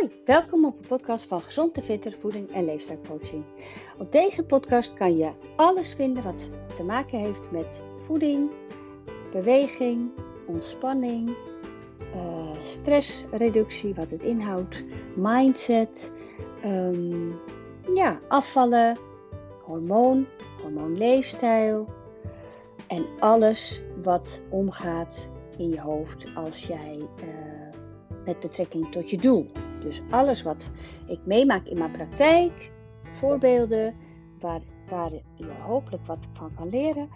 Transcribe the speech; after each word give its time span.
Hoi, 0.00 0.12
welkom 0.24 0.64
op 0.64 0.78
de 0.82 0.88
podcast 0.88 1.24
van 1.24 1.40
Gezond 1.40 1.76
en 1.76 1.82
Fitter 1.82 2.12
Voeding 2.20 2.50
en 2.50 2.64
Leefstijlcoaching. 2.64 3.44
Op 3.98 4.12
deze 4.12 4.44
podcast 4.44 4.94
kan 4.94 5.16
je 5.16 5.30
alles 5.56 5.94
vinden 5.94 6.22
wat 6.22 6.48
te 6.74 6.82
maken 6.82 7.18
heeft 7.18 7.50
met 7.50 7.82
voeding, 8.04 8.50
beweging, 9.32 10.10
ontspanning, 10.46 11.36
uh, 12.14 12.50
stressreductie, 12.62 13.94
wat 13.94 14.10
het 14.10 14.22
inhoudt, 14.22 14.84
mindset, 15.16 16.12
ehm, 16.62 17.28
ja, 17.94 18.18
afvallen, 18.28 18.98
hormoon, 19.62 20.26
hormoonleefstijl 20.62 21.88
en 22.86 23.06
alles 23.18 23.82
wat 24.02 24.42
omgaat 24.48 25.30
in 25.56 25.68
je 25.68 25.80
hoofd 25.80 26.26
als 26.34 26.66
jij 26.66 26.98
uh, 26.98 27.76
met 28.24 28.40
betrekking 28.40 28.92
tot 28.92 29.10
je 29.10 29.16
doel. 29.16 29.50
Dus 29.80 30.02
alles 30.10 30.42
wat 30.42 30.70
ik 31.06 31.26
meemaak 31.26 31.66
in 31.66 31.78
mijn 31.78 31.90
praktijk, 31.90 32.70
voorbeelden 33.16 33.94
waar, 34.40 34.60
waar 34.88 35.12
je 35.12 35.52
hopelijk 35.60 36.06
wat 36.06 36.28
van 36.32 36.54
kan 36.54 36.68
leren 36.68 37.08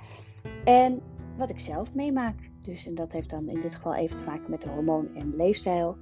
en 0.65 1.01
wat 1.37 1.51
ik 1.51 1.59
zelf 1.59 1.95
meemaak. 1.95 2.53
Dus, 2.63 2.87
en 2.87 2.95
dat 2.95 3.13
heeft 3.13 3.31
dan 3.31 3.49
in 3.49 3.61
dit 3.61 3.75
geval 3.75 3.95
even 3.95 4.17
te 4.17 4.25
maken 4.25 4.51
met 4.51 4.63
de 4.63 4.69
hormoon 4.69 5.15
en 5.15 5.37
leefstijl. 5.37 5.97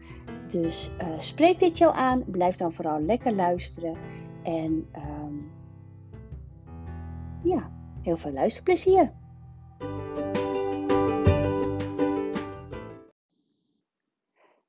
Dus 0.49 0.91
uh, 1.01 1.19
spreek 1.21 1.59
dit 1.59 1.79
jou 1.79 1.95
aan, 1.95 2.25
blijf 2.27 2.57
dan 2.57 2.73
vooral 2.73 3.01
lekker 3.01 3.35
luisteren 3.35 3.97
en 4.43 4.89
um, 4.97 5.51
ja, 7.43 7.71
heel 8.03 8.17
veel 8.17 8.33
luisterplezier. 8.33 9.13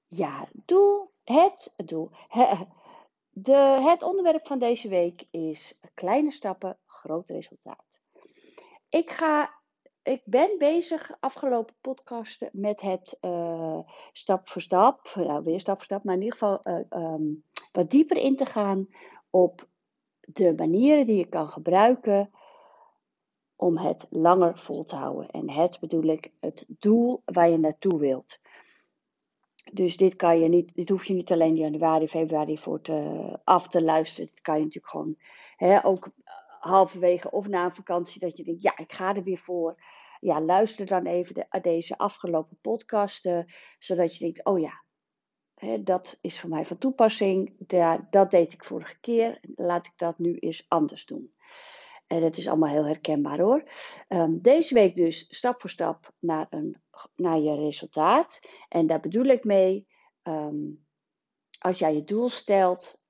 Ja, 0.07 0.47
doe 0.65 1.07
het 1.23 1.73
doel. 1.85 2.09
De, 3.29 3.79
het 3.81 4.03
onderwerp 4.03 4.47
van 4.47 4.59
deze 4.59 4.89
week 4.89 5.23
is 5.31 5.79
kleine 5.93 6.31
stappen, 6.31 6.77
groot 6.85 7.29
resultaat. 7.29 8.01
Ik, 8.89 9.09
ga, 9.09 9.53
ik 10.03 10.21
ben 10.25 10.57
bezig 10.57 11.11
afgelopen 11.19 11.75
podcasten 11.81 12.49
met 12.51 12.81
het 12.81 13.17
uh, 13.21 13.79
stap 14.13 14.49
voor 14.49 14.61
stap, 14.61 15.11
nou 15.15 15.43
weer 15.43 15.59
stap 15.59 15.75
voor 15.75 15.85
stap, 15.85 16.03
maar 16.03 16.15
in 16.15 16.21
ieder 16.21 16.37
geval 16.37 16.59
uh, 16.63 17.13
um, 17.13 17.43
wat 17.71 17.91
dieper 17.91 18.17
in 18.17 18.35
te 18.35 18.45
gaan 18.45 18.87
op 19.29 19.67
de 20.19 20.53
manieren 20.55 21.07
die 21.07 21.17
je 21.17 21.27
kan 21.27 21.47
gebruiken 21.47 22.31
om 23.55 23.77
het 23.77 24.07
langer 24.09 24.57
vol 24.57 24.85
te 24.85 24.95
houden. 24.95 25.29
En 25.29 25.49
het 25.49 25.79
bedoel 25.79 26.03
ik 26.03 26.31
het 26.39 26.65
doel 26.67 27.21
waar 27.25 27.49
je 27.49 27.57
naartoe 27.57 27.99
wilt. 27.99 28.39
Dus 29.71 29.97
dit 29.97 30.15
kan 30.15 30.39
je 30.39 30.47
niet, 30.47 30.75
dit 30.75 30.89
hoef 30.89 31.05
je 31.05 31.13
niet 31.13 31.31
alleen 31.31 31.55
januari, 31.55 32.07
februari 32.07 32.57
voor 32.57 32.81
te, 32.81 33.39
af 33.43 33.67
te 33.67 33.81
luisteren. 33.81 34.29
Dit 34.29 34.41
kan 34.41 34.57
je 34.57 34.63
natuurlijk 34.63 34.91
gewoon 34.91 35.15
hè, 35.55 35.85
ook 35.85 36.09
halverwege 36.59 37.31
of 37.31 37.47
na 37.47 37.65
een 37.65 37.75
vakantie 37.75 38.19
dat 38.19 38.37
je 38.37 38.43
denkt, 38.43 38.61
ja, 38.61 38.77
ik 38.77 38.93
ga 38.93 39.15
er 39.15 39.23
weer 39.23 39.37
voor. 39.37 39.83
Ja, 40.19 40.41
luister 40.41 40.85
dan 40.85 41.05
even 41.05 41.33
de, 41.35 41.59
deze 41.61 41.97
afgelopen 41.97 42.57
podcasten, 42.61 43.53
zodat 43.79 44.13
je 44.13 44.19
denkt, 44.19 44.45
oh 44.45 44.59
ja, 44.59 44.83
hè, 45.55 45.83
dat 45.83 46.17
is 46.21 46.39
voor 46.39 46.49
mij 46.49 46.65
van 46.65 46.77
toepassing. 46.77 47.55
Ja, 47.67 48.07
dat 48.09 48.31
deed 48.31 48.53
ik 48.53 48.63
vorige 48.63 48.99
keer, 48.99 49.39
laat 49.55 49.85
ik 49.85 49.93
dat 49.95 50.19
nu 50.19 50.37
eens 50.37 50.65
anders 50.67 51.05
doen. 51.05 51.33
En 52.13 52.21
dat 52.21 52.37
is 52.37 52.47
allemaal 52.47 52.69
heel 52.69 52.85
herkenbaar 52.85 53.39
hoor. 53.39 53.63
Um, 54.07 54.41
deze 54.41 54.73
week 54.73 54.95
dus 54.95 55.25
stap 55.29 55.61
voor 55.61 55.69
stap 55.69 56.13
naar, 56.19 56.47
een, 56.49 56.81
naar 57.15 57.39
je 57.39 57.55
resultaat. 57.55 58.41
En 58.69 58.87
daar 58.87 58.99
bedoel 58.99 59.25
ik 59.25 59.43
mee, 59.43 59.87
um, 60.23 60.85
als 61.59 61.79
jij 61.79 61.93
je 61.93 62.03
doel 62.03 62.29
stelt, 62.29 63.01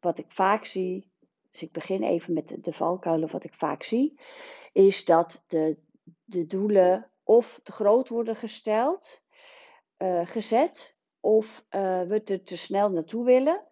wat 0.00 0.18
ik 0.18 0.32
vaak 0.32 0.64
zie, 0.64 1.10
dus 1.50 1.62
ik 1.62 1.72
begin 1.72 2.02
even 2.02 2.32
met 2.32 2.56
de, 2.60 2.72
valkuilen, 2.72 3.30
wat 3.30 3.44
ik 3.44 3.54
vaak 3.54 3.82
zie, 3.82 4.20
is 4.72 5.04
dat 5.04 5.44
de, 5.46 5.78
de 6.24 6.46
doelen 6.46 7.10
of 7.22 7.60
te 7.62 7.72
groot 7.72 8.08
worden 8.08 8.36
gesteld, 8.36 9.22
uh, 9.98 10.26
gezet, 10.26 10.98
of 11.20 11.66
uh, 11.70 12.02
we 12.02 12.22
er 12.24 12.44
te 12.44 12.56
snel 12.56 12.90
naartoe 12.90 13.24
willen. 13.24 13.66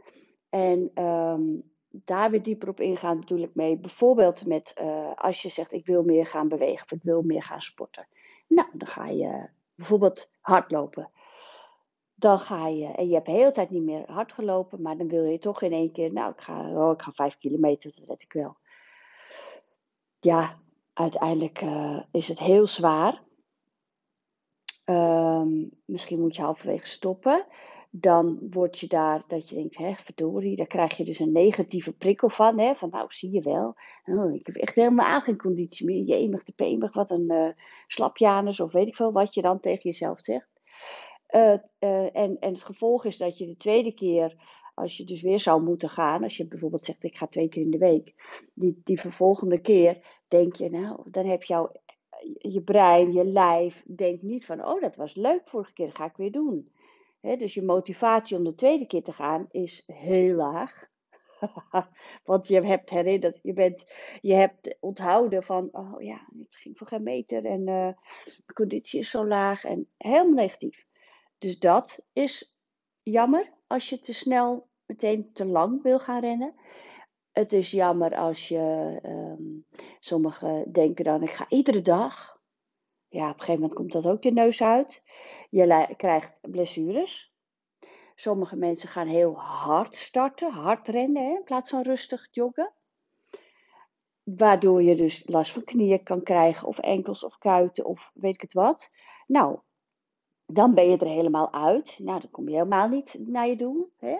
En 0.48 1.04
um, 1.04 1.73
daar 2.04 2.30
weer 2.30 2.42
dieper 2.42 2.68
op 2.68 2.80
ingaan 2.80 3.20
bedoel 3.20 3.42
ik 3.42 3.54
mee. 3.54 3.76
Bijvoorbeeld 3.76 4.46
met 4.46 4.74
uh, 4.80 5.12
als 5.14 5.42
je 5.42 5.48
zegt 5.48 5.72
ik 5.72 5.86
wil 5.86 6.02
meer 6.02 6.26
gaan 6.26 6.48
bewegen 6.48 6.84
of 6.84 6.92
ik 6.92 7.02
wil 7.02 7.22
meer 7.22 7.42
gaan 7.42 7.62
sporten. 7.62 8.06
Nou, 8.46 8.68
dan 8.72 8.88
ga 8.88 9.06
je 9.06 9.48
bijvoorbeeld 9.74 10.30
hardlopen. 10.40 11.10
Dan 12.14 12.38
ga 12.38 12.68
je, 12.68 12.86
en 12.86 13.08
je 13.08 13.14
hebt 13.14 13.26
de 13.26 13.32
hele 13.32 13.52
tijd 13.52 13.70
niet 13.70 13.82
meer 13.82 14.12
hard 14.12 14.32
gelopen, 14.32 14.82
maar 14.82 14.96
dan 14.96 15.08
wil 15.08 15.24
je 15.24 15.38
toch 15.38 15.62
in 15.62 15.72
één 15.72 15.92
keer, 15.92 16.12
nou 16.12 16.32
ik 16.32 16.40
ga, 16.40 16.70
oh, 16.70 16.92
ik 16.92 17.02
ga 17.02 17.12
vijf 17.12 17.38
kilometer, 17.38 17.92
dat 17.94 18.08
red 18.08 18.22
ik 18.22 18.32
wel. 18.32 18.56
Ja, 20.20 20.58
uiteindelijk 20.92 21.60
uh, 21.62 22.02
is 22.10 22.28
het 22.28 22.38
heel 22.38 22.66
zwaar. 22.66 23.22
Um, 24.84 25.70
misschien 25.84 26.20
moet 26.20 26.36
je 26.36 26.42
halverwege 26.42 26.86
stoppen 26.86 27.46
dan 27.96 28.38
word 28.50 28.78
je 28.78 28.86
daar 28.86 29.24
dat 29.28 29.48
je 29.48 29.54
denkt, 29.54 29.76
hè, 29.76 29.92
verdorie, 29.94 30.56
daar 30.56 30.66
krijg 30.66 30.96
je 30.96 31.04
dus 31.04 31.18
een 31.18 31.32
negatieve 31.32 31.92
prikkel 31.92 32.28
van. 32.28 32.58
Hè, 32.58 32.74
van 32.74 32.90
nou, 32.90 33.06
zie 33.08 33.30
je 33.30 33.40
wel, 33.40 33.74
oh, 34.04 34.34
ik 34.34 34.46
heb 34.46 34.56
echt 34.56 34.74
helemaal 34.74 35.20
geen 35.20 35.36
conditie 35.36 35.86
meer. 35.86 36.02
Jemig 36.02 36.44
de 36.44 36.52
pemig, 36.52 36.94
wat 36.94 37.10
een 37.10 37.32
uh, 37.32 37.48
slapjanus 37.86 38.60
of 38.60 38.72
weet 38.72 38.86
ik 38.86 38.96
veel 38.96 39.12
wat 39.12 39.34
je 39.34 39.42
dan 39.42 39.60
tegen 39.60 39.82
jezelf 39.82 40.20
zegt. 40.20 40.48
Uh, 41.34 41.56
uh, 41.80 42.16
en, 42.16 42.38
en 42.38 42.52
het 42.52 42.62
gevolg 42.62 43.04
is 43.04 43.16
dat 43.16 43.38
je 43.38 43.46
de 43.46 43.56
tweede 43.56 43.94
keer, 43.94 44.36
als 44.74 44.96
je 44.96 45.04
dus 45.04 45.22
weer 45.22 45.40
zou 45.40 45.62
moeten 45.62 45.88
gaan, 45.88 46.22
als 46.22 46.36
je 46.36 46.46
bijvoorbeeld 46.46 46.84
zegt 46.84 47.04
ik 47.04 47.16
ga 47.16 47.26
twee 47.26 47.48
keer 47.48 47.62
in 47.62 47.70
de 47.70 47.78
week, 47.78 48.14
die, 48.54 48.80
die 48.84 49.00
vervolgende 49.00 49.60
keer 49.60 50.20
denk 50.28 50.56
je, 50.56 50.70
nou, 50.70 51.10
dan 51.10 51.26
heb 51.26 51.42
jouw 51.42 51.72
je 52.38 52.62
brein, 52.62 53.12
je 53.12 53.24
lijf, 53.24 53.84
denkt 53.86 54.22
niet 54.22 54.46
van, 54.46 54.66
oh 54.66 54.80
dat 54.80 54.96
was 54.96 55.14
leuk 55.14 55.42
vorige 55.44 55.72
keer, 55.72 55.86
dat 55.86 55.96
ga 55.96 56.04
ik 56.04 56.16
weer 56.16 56.32
doen 56.32 56.72
dus 57.24 57.54
je 57.54 57.62
motivatie 57.62 58.36
om 58.36 58.44
de 58.44 58.54
tweede 58.54 58.86
keer 58.86 59.02
te 59.02 59.12
gaan 59.12 59.46
is 59.50 59.82
heel 59.86 60.34
laag. 60.34 60.92
Want 62.24 62.48
je 62.48 62.60
hebt 62.60 62.90
herinnerd, 62.90 63.38
je, 63.42 63.52
bent, 63.52 63.84
je 64.20 64.34
hebt 64.34 64.76
onthouden 64.80 65.42
van, 65.42 65.68
oh 65.72 66.02
ja, 66.02 66.28
het 66.38 66.56
ging 66.56 66.78
voor 66.78 66.86
geen 66.86 67.02
meter 67.02 67.44
en 67.44 67.60
uh, 67.60 67.88
de 68.46 68.52
conditie 68.52 69.00
is 69.00 69.10
zo 69.10 69.26
laag 69.26 69.64
en 69.64 69.88
helemaal 69.96 70.34
negatief. 70.34 70.86
Dus 71.38 71.58
dat 71.58 72.06
is 72.12 72.56
jammer 73.02 73.52
als 73.66 73.88
je 73.88 74.00
te 74.00 74.14
snel 74.14 74.68
meteen 74.86 75.32
te 75.32 75.46
lang 75.46 75.82
wil 75.82 75.98
gaan 75.98 76.20
rennen. 76.20 76.54
Het 77.32 77.52
is 77.52 77.70
jammer 77.70 78.16
als 78.16 78.48
je, 78.48 78.98
um, 79.02 79.66
sommigen 80.00 80.72
denken 80.72 81.04
dan, 81.04 81.22
ik 81.22 81.30
ga 81.30 81.46
iedere 81.48 81.82
dag. 81.82 82.42
Ja, 83.08 83.24
op 83.24 83.34
een 83.34 83.40
gegeven 83.40 83.60
moment 83.60 83.78
komt 83.78 83.92
dat 83.92 84.06
ook 84.06 84.22
je 84.22 84.32
neus 84.32 84.62
uit. 84.62 85.02
Je 85.54 85.94
krijgt 85.96 86.38
blessures. 86.40 87.32
Sommige 88.14 88.56
mensen 88.56 88.88
gaan 88.88 89.06
heel 89.06 89.38
hard 89.38 89.96
starten, 89.96 90.52
hard 90.52 90.88
rennen 90.88 91.22
hè, 91.22 91.30
in 91.30 91.44
plaats 91.44 91.70
van 91.70 91.82
rustig 91.82 92.28
joggen. 92.30 92.72
Waardoor 94.22 94.82
je 94.82 94.94
dus 94.94 95.22
last 95.26 95.52
van 95.52 95.64
knieën 95.64 96.02
kan 96.02 96.22
krijgen, 96.22 96.68
of 96.68 96.78
enkels 96.78 97.24
of 97.24 97.38
kuiten, 97.38 97.84
of 97.84 98.10
weet 98.14 98.34
ik 98.34 98.40
het 98.40 98.52
wat. 98.52 98.90
Nou, 99.26 99.58
dan 100.46 100.74
ben 100.74 100.90
je 100.90 100.98
er 100.98 101.06
helemaal 101.06 101.52
uit. 101.52 101.98
Nou, 101.98 102.20
dan 102.20 102.30
kom 102.30 102.48
je 102.48 102.54
helemaal 102.54 102.88
niet 102.88 103.16
naar 103.18 103.46
je 103.46 103.56
doel. 103.56 103.92
Hè? 103.96 104.18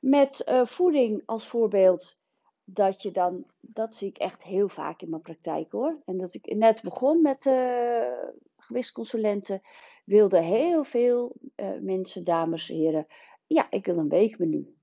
Met 0.00 0.46
uh, 0.48 0.66
voeding 0.66 1.22
als 1.26 1.48
voorbeeld, 1.48 2.18
dat 2.64 3.02
je 3.02 3.10
dan, 3.10 3.44
dat 3.60 3.94
zie 3.94 4.08
ik 4.08 4.18
echt 4.18 4.42
heel 4.42 4.68
vaak 4.68 5.02
in 5.02 5.10
mijn 5.10 5.22
praktijk 5.22 5.72
hoor. 5.72 6.02
En 6.04 6.18
dat 6.18 6.34
ik 6.34 6.54
net 6.54 6.82
begon 6.82 7.22
met 7.22 7.46
uh, 7.46 8.12
gewichtsconsulenten, 8.56 9.62
wilden 10.06 10.42
heel 10.42 10.84
veel 10.84 11.36
uh, 11.56 11.66
mensen, 11.80 12.24
dames, 12.24 12.68
heren, 12.68 13.06
ja, 13.46 13.66
ik 13.70 13.86
wil 13.86 13.98
een 13.98 14.08
weekmenu. 14.08 14.76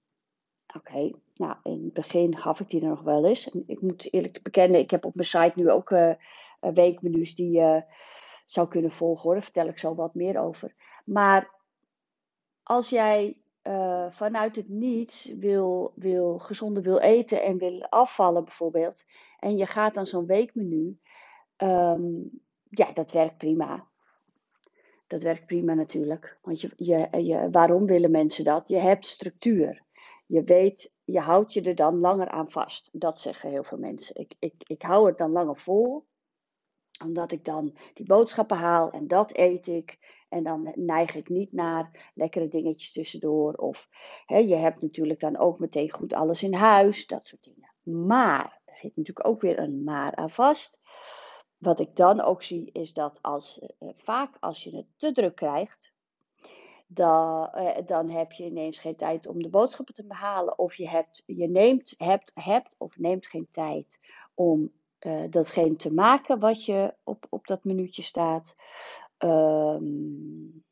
Oké, 0.76 1.12
nou 1.36 1.56
in 1.64 1.84
het 1.84 1.94
begin 1.94 2.38
gaf 2.38 2.60
ik 2.60 2.70
die 2.70 2.82
er 2.82 2.88
nog 2.88 3.02
wel 3.02 3.26
eens. 3.26 3.50
En 3.50 3.64
ik 3.68 3.82
moet 3.82 4.14
eerlijk 4.14 4.42
bekennen, 4.44 4.80
ik 4.80 4.92
heb 4.92 5.06
op 5.06 5.16
mijn 5.16 5.28
site 5.28 5.52
nu 5.56 5.72
ook 5.72 5.90
uh, 5.90 6.14
weekmenu's 6.60 7.36
die 7.36 7.52
je 7.52 7.84
zou 8.46 8.68
kunnen 8.68 8.92
volgen 8.92 9.24
hoor. 9.24 9.34
Daar 9.34 9.44
vertel 9.44 9.68
ik 9.68 9.80
zo 9.80 9.96
wat 9.96 10.16
meer 10.16 10.40
over. 10.40 10.76
Maar 11.06 11.52
als 12.64 12.90
jij 12.90 13.38
vanuit 14.10 14.56
het 14.56 14.70
niets 14.70 15.26
wil, 15.26 15.94
wil, 15.96 16.40
gezonder 16.40 16.84
wil 16.84 17.00
eten 17.00 17.44
en 17.44 17.58
wil 17.58 17.82
afvallen 17.90 18.44
bijvoorbeeld. 18.44 19.06
En 19.40 19.58
je 19.58 19.66
gaat 19.66 19.94
dan 19.94 20.06
zo'n 20.06 20.26
weekmenu. 20.26 21.00
Um, 21.58 22.42
ja, 22.70 22.92
dat 22.92 23.12
werkt 23.12 23.38
prima. 23.38 23.88
Dat 25.14 25.22
werkt 25.22 25.46
prima 25.46 25.74
natuurlijk. 25.74 26.38
Want 26.42 26.62
je, 26.62 26.72
je, 26.76 27.24
je, 27.24 27.50
waarom 27.52 27.86
willen 27.86 28.12
mensen 28.12 28.44
dat? 28.44 28.64
Je 28.68 28.78
hebt 28.78 29.06
structuur. 29.06 29.84
Je 30.26 30.44
weet, 30.44 30.92
je 31.04 31.20
houdt 31.20 31.54
je 31.54 31.62
er 31.62 31.76
dan 31.76 31.98
langer 31.98 32.30
aan 32.30 32.52
vast. 32.52 32.90
Dat 32.92 33.20
zeggen 33.20 33.50
heel 33.50 33.64
veel 33.64 33.78
mensen. 33.78 34.16
Ik, 34.16 34.36
ik, 34.40 34.54
ik 34.58 34.82
hou 34.82 35.08
het 35.08 35.18
dan 35.18 35.32
langer 35.32 35.58
vol. 35.58 36.06
Omdat 37.04 37.32
ik 37.32 37.46
dan 37.46 37.78
die 37.94 38.06
boodschappen 38.06 38.58
haal 38.58 38.92
en 38.92 39.08
dat 39.08 39.38
eet 39.38 39.68
ik. 39.68 39.98
En 40.30 40.44
dan 40.44 40.72
neig 40.76 41.16
ik 41.16 41.30
niet 41.30 41.52
naar 41.52 42.12
lekkere 42.14 42.48
dingetjes 42.48 42.92
tussendoor. 42.92 43.54
Of 43.54 43.88
hè, 44.26 44.38
je 44.38 44.56
hebt 44.56 44.82
natuurlijk 44.82 45.20
dan 45.20 45.38
ook 45.38 45.60
meteen 45.60 45.92
goed 45.92 46.14
alles 46.14 46.44
in 46.44 46.54
huis. 46.54 47.08
Dat 47.08 47.28
soort 47.28 47.44
dingen. 47.44 47.74
Maar, 48.08 48.62
er 48.66 48.78
zit 48.78 48.96
natuurlijk 48.96 49.28
ook 49.28 49.42
weer 49.42 49.60
een 49.60 49.84
maar 49.84 50.16
aan 50.16 50.30
vast. 50.30 50.80
Wat 51.64 51.80
ik 51.80 51.96
dan 51.96 52.22
ook 52.22 52.44
zie 52.44 52.70
is 52.72 52.94
dat 52.94 53.20
als, 53.22 53.60
eh, 53.60 53.90
vaak 53.98 54.38
als 54.40 54.64
je 54.64 54.76
het 54.76 54.86
te 54.98 55.12
druk 55.12 55.36
krijgt, 55.36 55.92
dan, 56.88 57.48
eh, 57.48 57.86
dan 57.86 58.10
heb 58.10 58.32
je 58.32 58.46
ineens 58.46 58.80
geen 58.80 58.96
tijd 58.96 59.28
om 59.28 59.42
de 59.42 59.50
boodschappen 59.50 59.96
te 59.96 60.06
behalen. 60.06 60.58
Of 60.58 60.76
je, 60.76 60.90
hebt, 60.90 61.24
je 61.26 61.50
neemt, 61.50 61.94
hebt, 61.98 62.32
hebt 62.34 62.70
of 62.78 62.98
neemt 62.98 63.28
geen 63.28 63.48
tijd 63.50 64.00
om 64.34 64.72
uh, 65.06 65.24
datgene 65.30 65.76
te 65.76 65.94
maken 65.94 66.40
wat 66.40 66.66
je 66.66 66.94
op, 67.04 67.26
op 67.30 67.48
dat 67.48 67.64
minuutje 67.64 68.02
staat. 68.02 68.56
Um, 69.18 70.64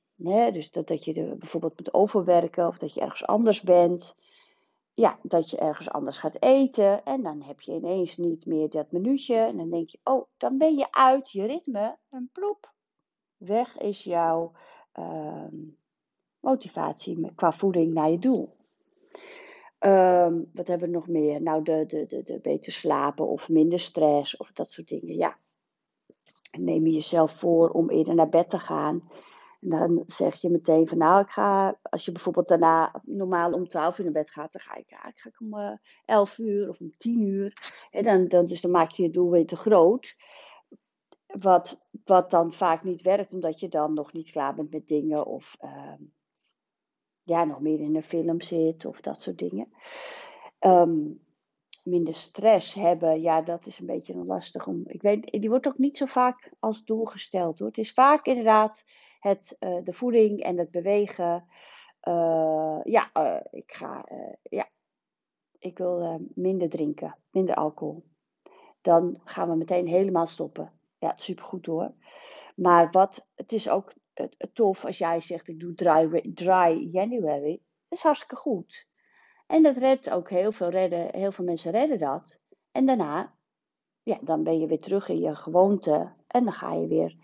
dus 0.52 0.72
dat, 0.72 0.88
dat 0.88 1.06
je 1.06 1.36
bijvoorbeeld 1.40 1.78
moet 1.78 1.94
overwerken 1.94 2.68
of 2.68 2.78
dat 2.78 2.94
je 2.94 3.02
ergens 3.02 3.26
anders 3.26 3.62
bent. 3.62 4.16
Ja, 4.94 5.20
dat 5.24 5.50
je 5.50 5.58
ergens 5.58 5.90
anders 5.90 6.18
gaat 6.18 6.42
eten 6.42 7.06
en 7.06 7.24
dan 7.24 7.42
heb 7.42 7.62
je 7.62 7.72
ineens 7.74 8.18
niet 8.18 8.46
meer 8.46 8.70
dat 8.70 8.92
minuutje. 8.92 9.36
En 9.36 9.58
dan 9.58 9.70
denk 9.70 9.90
je, 9.90 10.00
oh, 10.04 10.26
dan 10.38 10.58
ben 10.58 10.76
je 10.76 10.92
uit 10.92 11.32
je 11.32 11.46
ritme 11.46 11.98
en 12.10 12.30
ploep. 12.34 12.74
Weg 13.38 13.78
is 13.78 14.04
jouw 14.04 14.52
uh, 15.00 15.48
motivatie 16.40 17.32
qua 17.36 17.52
voeding 17.52 17.94
naar 17.94 18.10
je 18.10 18.20
doel. 18.20 18.56
Um, 19.80 20.50
wat 20.54 20.68
hebben 20.68 20.88
we 20.88 20.96
nog 20.96 21.08
meer? 21.08 21.42
Nou, 21.42 21.64
de, 21.64 21.86
de, 21.86 22.06
de, 22.06 22.24
de 22.24 22.40
beter 22.42 22.72
slapen 22.72 23.28
of 23.28 23.50
minder 23.50 23.80
stress 23.80 24.38
of 24.38 24.52
dat 24.52 24.72
soort 24.72 24.88
dingen. 24.88 25.16
Ja, 25.16 25.38
neem 26.60 26.86
je 26.86 26.94
jezelf 26.94 27.32
voor 27.32 27.70
om 27.70 27.90
eerder 27.90 28.16
naar 28.16 28.30
bed 28.30 28.50
te 28.50 28.60
gaan. 28.60 29.10
En 29.62 29.70
dan 29.70 30.04
zeg 30.08 30.36
je 30.36 30.50
meteen 30.50 30.88
van 30.88 30.98
nou, 30.98 31.22
ik 31.22 31.30
ga, 31.30 31.80
als 31.82 32.06
je 32.06 32.12
bijvoorbeeld 32.12 32.48
daarna 32.48 33.02
normaal 33.04 33.52
om 33.52 33.68
12 33.68 33.98
uur 33.98 34.04
naar 34.04 34.14
bed 34.14 34.32
gaat, 34.32 34.52
dan 34.52 34.62
ga 34.62 34.76
ik, 34.76 34.90
ja, 34.90 35.08
ik 35.08 35.20
ga 35.20 35.32
om 35.40 35.58
uh, 35.58 35.68
eh, 35.68 35.78
11 36.06 36.38
uur 36.38 36.70
of 36.70 36.80
om 36.80 36.98
10 36.98 37.22
uur. 37.22 37.74
En 37.92 38.04
dan, 38.04 38.28
dan, 38.28 38.46
dus 38.46 38.62
dan 38.62 38.72
maak 38.72 38.92
je 38.92 39.04
je 39.04 39.10
doel 39.10 39.32
weer 39.32 39.46
te 39.48 39.56
groot. 39.56 40.16
Wat, 41.26 41.88
wat 42.04 42.32
dan 42.32 42.54
vaak 42.54 42.84
niet 42.84 43.02
werkt, 43.02 43.32
omdat 43.32 43.60
je 43.60 43.70
dan 43.70 43.94
nog 43.94 44.14
niet 44.14 44.32
klaar 44.32 44.56
bent 44.56 44.72
met 44.72 44.88
dingen 44.88 45.26
of 45.26 45.58
uh, 45.62 45.94
ja, 47.24 47.44
nog 47.44 47.62
meer 47.62 47.80
in 47.80 47.96
een 47.96 48.04
film 48.04 48.42
zit 48.42 48.86
of 48.86 49.02
dat 49.02 49.22
soort 49.22 49.38
dingen. 49.38 49.68
Um, 50.60 51.22
minder 51.84 52.16
stress 52.16 52.74
hebben, 52.74 53.22
ja, 53.22 53.42
dat 53.42 53.66
is 53.66 53.80
een 53.80 53.86
beetje 53.86 54.16
lastig 54.16 54.68
om. 54.68 54.84
Ik 54.86 55.02
weet, 55.02 55.32
die 55.32 55.50
wordt 55.50 55.68
ook 55.68 55.78
niet 55.78 55.98
zo 55.98 56.06
vaak 56.06 56.52
als 56.60 56.86
doel 56.86 57.06
gesteld 57.06 57.60
hoor. 57.60 57.68
Het 57.68 57.78
is 57.78 57.94
vaak 57.94 58.26
inderdaad 58.26 58.84
het, 59.20 59.58
uh, 59.60 59.84
de 59.84 59.94
voeding 59.94 60.42
en 60.42 60.58
het 60.58 60.72
bewegen. 60.72 61.46
Uh, 62.08 62.80
ja, 62.84 63.10
uh, 63.14 63.40
ik 63.52 63.74
ga, 63.74 64.06
ja, 64.44 64.70
ik 65.60 65.78
wil 65.78 66.30
minder 66.34 66.70
drinken, 66.70 67.18
minder 67.32 67.56
alcohol. 67.56 68.04
Dan 68.82 69.22
gaan 69.24 69.50
we 69.50 69.56
meteen 69.56 69.88
helemaal 69.88 70.26
stoppen. 70.26 70.72
Ja, 70.98 71.14
supergoed 71.16 71.66
hoor. 71.66 71.94
Maar 72.56 72.92
wat, 72.92 73.28
het 73.36 73.52
is 73.52 73.70
ook 73.70 73.94
tof 74.54 74.86
als 74.86 74.98
jij 74.98 75.22
zegt: 75.22 75.48
ik 75.48 75.60
doe 75.60 75.74
dry, 75.74 76.32
dry 76.34 76.90
January. 76.92 77.62
Dat 77.88 77.98
is 77.98 78.04
hartstikke 78.04 78.36
goed. 78.36 78.90
En 79.52 79.64
dat 79.64 79.78
redt 79.78 80.10
ook 80.10 80.30
heel 80.30 80.52
veel, 80.52 80.70
redden, 80.70 81.08
heel 81.12 81.32
veel 81.32 81.46
mensen 81.46 81.72
redden 81.72 82.00
dat. 82.00 82.40
En 82.72 82.86
daarna, 82.86 83.36
ja, 84.04 84.18
dan 84.22 84.44
ben 84.44 84.60
je 84.60 84.68
weer 84.68 84.80
terug 84.80 85.10
in 85.10 85.20
je 85.20 85.36
gewoonte. 85.36 86.14
En 86.28 86.44
dan 86.44 86.54
ga 86.54 86.74
je 86.74 86.88
weer 86.88 87.16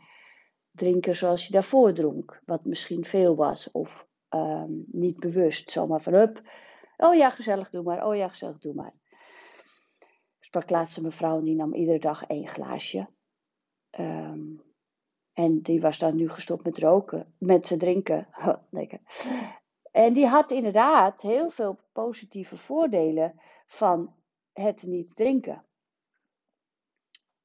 drinken 0.71 1.15
zoals 1.15 1.45
je 1.45 1.51
daarvoor 1.51 1.93
dronk. 1.93 2.41
Wat 2.45 2.65
misschien 2.65 3.05
veel 3.05 3.35
was 3.35 3.71
of 3.71 4.07
um, 4.29 4.85
niet 4.91 5.19
bewust. 5.19 5.71
Zomaar 5.71 6.01
van 6.01 6.13
up. 6.13 6.41
Oh 6.97 7.15
ja, 7.15 7.29
gezellig, 7.29 7.69
doe 7.69 7.83
maar. 7.83 8.05
Oh 8.05 8.15
ja, 8.15 8.27
gezellig, 8.27 8.59
doe 8.59 8.73
maar. 8.73 8.93
Sprak 10.39 10.69
laatst 10.69 10.97
een 10.97 11.03
mevrouw 11.03 11.41
die 11.41 11.55
nam 11.55 11.73
iedere 11.73 11.99
dag 11.99 12.23
één 12.23 12.47
glaasje. 12.47 13.07
Um, 13.99 14.61
en 15.33 15.61
die 15.61 15.81
was 15.81 15.97
dan 15.97 16.15
nu 16.15 16.29
gestopt 16.29 16.63
met 16.63 16.77
roken, 16.77 17.33
met 17.37 17.75
drinken. 17.77 18.27
lekker. 18.69 18.99
En 19.97 20.13
die 20.13 20.27
had 20.27 20.51
inderdaad 20.51 21.21
heel 21.21 21.49
veel 21.49 21.79
positieve 21.91 22.57
voordelen 22.57 23.39
van 23.67 24.13
het 24.53 24.83
niet 24.83 25.15
drinken. 25.15 25.65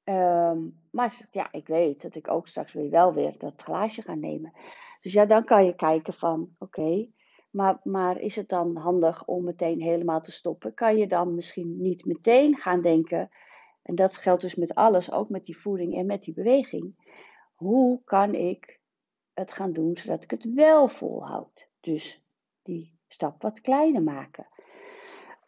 Um, 0.05 0.81
maar 0.91 1.29
ja, 1.31 1.53
ik 1.53 1.67
weet 1.67 2.03
dat 2.03 2.15
ik 2.15 2.31
ook 2.31 2.49
straks 2.49 2.73
weer 2.73 2.91
wel 2.91 3.15
weer 3.15 3.39
dat 3.39 3.63
glaasje 3.63 4.03
ga 4.03 4.15
nemen. 4.15 4.53
Dus 5.01 5.13
ja, 5.13 5.27
dan 5.27 5.45
kan 5.45 5.65
je 5.65 5.75
kijken 5.75 6.13
van, 6.13 6.55
oké, 6.59 7.09
maar, 7.51 7.81
maar 7.83 8.21
is 8.21 8.37
het 8.37 8.49
dan 8.49 8.77
handig 8.77 9.25
om 9.25 9.45
meteen 9.45 9.81
helemaal 9.81 10.21
te 10.21 10.33
stoppen? 10.33 10.75
Kan 10.75 10.97
je 10.97 11.07
dan 11.07 11.35
misschien 11.35 11.81
niet 11.81 12.05
meteen 12.05 12.57
gaan 12.57 12.83
denken, 12.83 13.31
en 13.83 13.95
dat 13.95 14.17
geldt 14.17 14.43
dus 14.43 14.55
met 14.55 14.75
alles, 14.75 15.13
ook 15.13 15.29
met 15.29 15.45
die 15.45 15.59
voeding 15.59 15.97
en 15.97 16.07
met 16.07 16.23
die 16.23 16.35
beweging. 16.35 17.11
Hoe 17.55 18.01
kan 18.05 18.35
ik 18.35 18.81
het 19.33 19.53
gaan 19.53 19.73
doen 19.73 19.97
zodat 19.97 20.23
ik 20.23 20.31
het 20.31 20.55
wel 20.55 20.89
volhoud? 20.89 21.69
Dus 21.81 22.22
die 22.63 22.99
stap 23.09 23.43
wat 23.43 23.61
kleiner 23.61 24.03
maken. 24.03 24.47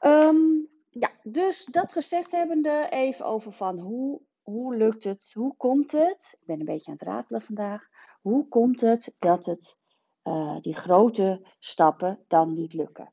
Um, 0.01 0.69
ja, 0.91 1.11
dus 1.23 1.65
dat 1.65 1.93
gezegd 1.93 2.31
hebbende, 2.31 2.87
even 2.91 3.25
over 3.25 3.53
van 3.53 3.79
hoe, 3.79 4.21
hoe 4.43 4.77
lukt 4.77 5.05
het, 5.05 5.31
hoe 5.33 5.57
komt 5.57 5.93
het, 5.93 6.37
ik 6.41 6.47
ben 6.47 6.59
een 6.59 6.65
beetje 6.65 6.91
aan 6.91 6.97
het 6.99 7.09
ratelen 7.09 7.43
vandaag, 7.43 7.89
hoe 8.21 8.49
komt 8.49 8.81
het 8.81 9.15
dat 9.19 9.47
het 9.47 9.79
uh, 10.25 10.61
die 10.61 10.75
grote 10.75 11.47
stappen 11.59 12.25
dan 12.29 12.53
niet 12.53 12.73
lukken? 12.73 13.13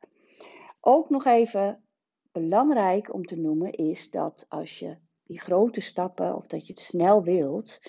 Ook 0.79 1.09
nog 1.09 1.25
even 1.25 1.83
belangrijk 2.31 3.13
om 3.13 3.25
te 3.25 3.35
noemen 3.35 3.71
is 3.71 4.09
dat 4.09 4.45
als 4.49 4.79
je 4.79 4.97
die 5.23 5.39
grote 5.39 5.81
stappen 5.81 6.35
of 6.35 6.47
dat 6.47 6.67
je 6.67 6.73
het 6.73 6.81
snel 6.81 7.23
wilt, 7.23 7.79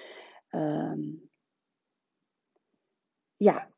um, 0.50 1.30
ja, 3.36 3.71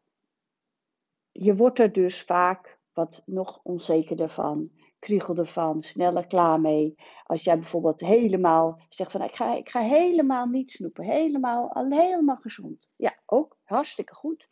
je 1.37 1.57
wordt 1.57 1.79
er 1.79 1.93
dus 1.93 2.23
vaak 2.23 2.79
wat 2.93 3.23
nog 3.27 3.61
onzekerder 3.63 4.29
van, 4.29 4.71
kriegelder 4.99 5.47
van, 5.47 5.83
sneller 5.83 6.27
klaar 6.27 6.61
mee. 6.61 6.95
Als 7.25 7.45
jij 7.45 7.59
bijvoorbeeld 7.59 8.01
helemaal 8.01 8.81
zegt 8.89 9.11
van 9.11 9.23
ik 9.23 9.37
ga, 9.37 9.55
ik 9.55 9.69
ga 9.69 9.81
helemaal 9.81 10.47
niet 10.47 10.71
snoepen, 10.71 11.05
helemaal, 11.05 11.73
al 11.73 11.91
helemaal 11.91 12.37
gezond. 12.37 12.89
Ja, 12.97 13.19
ook 13.27 13.59
hartstikke 13.63 14.15
goed. 14.15 14.49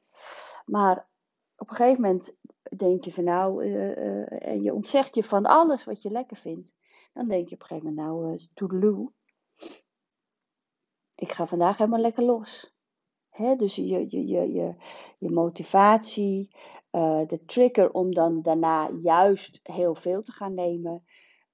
Maar 0.64 1.09
op 1.56 1.71
een 1.71 1.76
gegeven 1.76 2.02
moment 2.02 2.35
denk 2.76 3.04
je 3.04 3.12
van 3.12 3.25
nou, 3.25 3.64
uh, 3.64 4.49
en 4.49 4.62
je 4.62 4.75
ontzegt 4.75 5.14
je 5.14 5.25
van 5.25 5.47
alles 5.47 5.85
wat 5.85 6.02
je 6.02 6.11
lekker 6.11 6.37
vindt. 6.37 6.73
Dan 7.12 7.28
denk 7.28 7.49
je 7.49 7.54
op 7.54 7.61
een 7.61 7.66
gegeven 7.66 7.95
moment 7.95 8.50
nou, 8.54 8.95
uh. 8.95 9.09
Ik 11.14 11.33
ga 11.33 11.47
vandaag 11.47 11.76
helemaal 11.76 12.00
lekker 12.00 12.25
los. 12.25 12.72
Dus 13.36 13.74
je, 13.74 13.86
je, 13.86 14.26
je, 14.26 14.52
je, 14.52 14.74
je 15.18 15.30
motivatie, 15.30 16.50
uh, 16.92 17.26
de 17.26 17.44
trigger 17.44 17.92
om 17.92 18.14
dan 18.14 18.42
daarna 18.42 18.90
juist 19.02 19.60
heel 19.62 19.94
veel 19.94 20.22
te 20.22 20.32
gaan 20.32 20.54
nemen. 20.54 21.04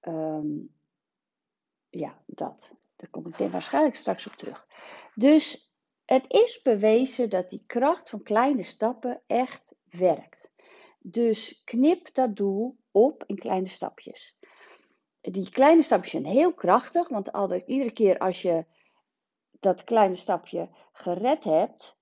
Um, 0.01 0.75
ja, 1.91 2.23
dat. 2.27 2.75
Daar 2.97 3.11
kom 3.11 3.27
ik 3.27 3.37
waarschijnlijk 3.37 3.97
straks 3.97 4.27
op 4.27 4.33
terug. 4.33 4.67
Dus 5.15 5.73
het 6.05 6.33
is 6.33 6.63
bewezen 6.63 7.31
dat 7.31 7.51
die 7.51 7.65
kracht 7.67 8.11
van 8.11 8.23
kleine 8.23 8.63
stappen 8.63 9.23
echt 9.27 9.75
werkt. 9.91 10.53
Dus 10.99 11.63
knip 11.65 12.15
dat 12.15 12.37
doel 12.37 12.77
op 12.91 13.25
in 13.27 13.39
kleine 13.39 13.69
stapjes. 13.69 14.37
Die 15.21 15.51
kleine 15.51 15.83
stapjes 15.83 16.11
zijn 16.11 16.25
heel 16.25 16.55
krachtig, 16.55 17.09
want 17.09 17.31
iedere 17.67 17.93
keer 17.93 18.19
als 18.19 18.43
je 18.43 18.65
dat 19.61 19.85
kleine 19.85 20.15
stapje 20.15 20.69
gered 20.93 21.45
hebt, 21.45 21.97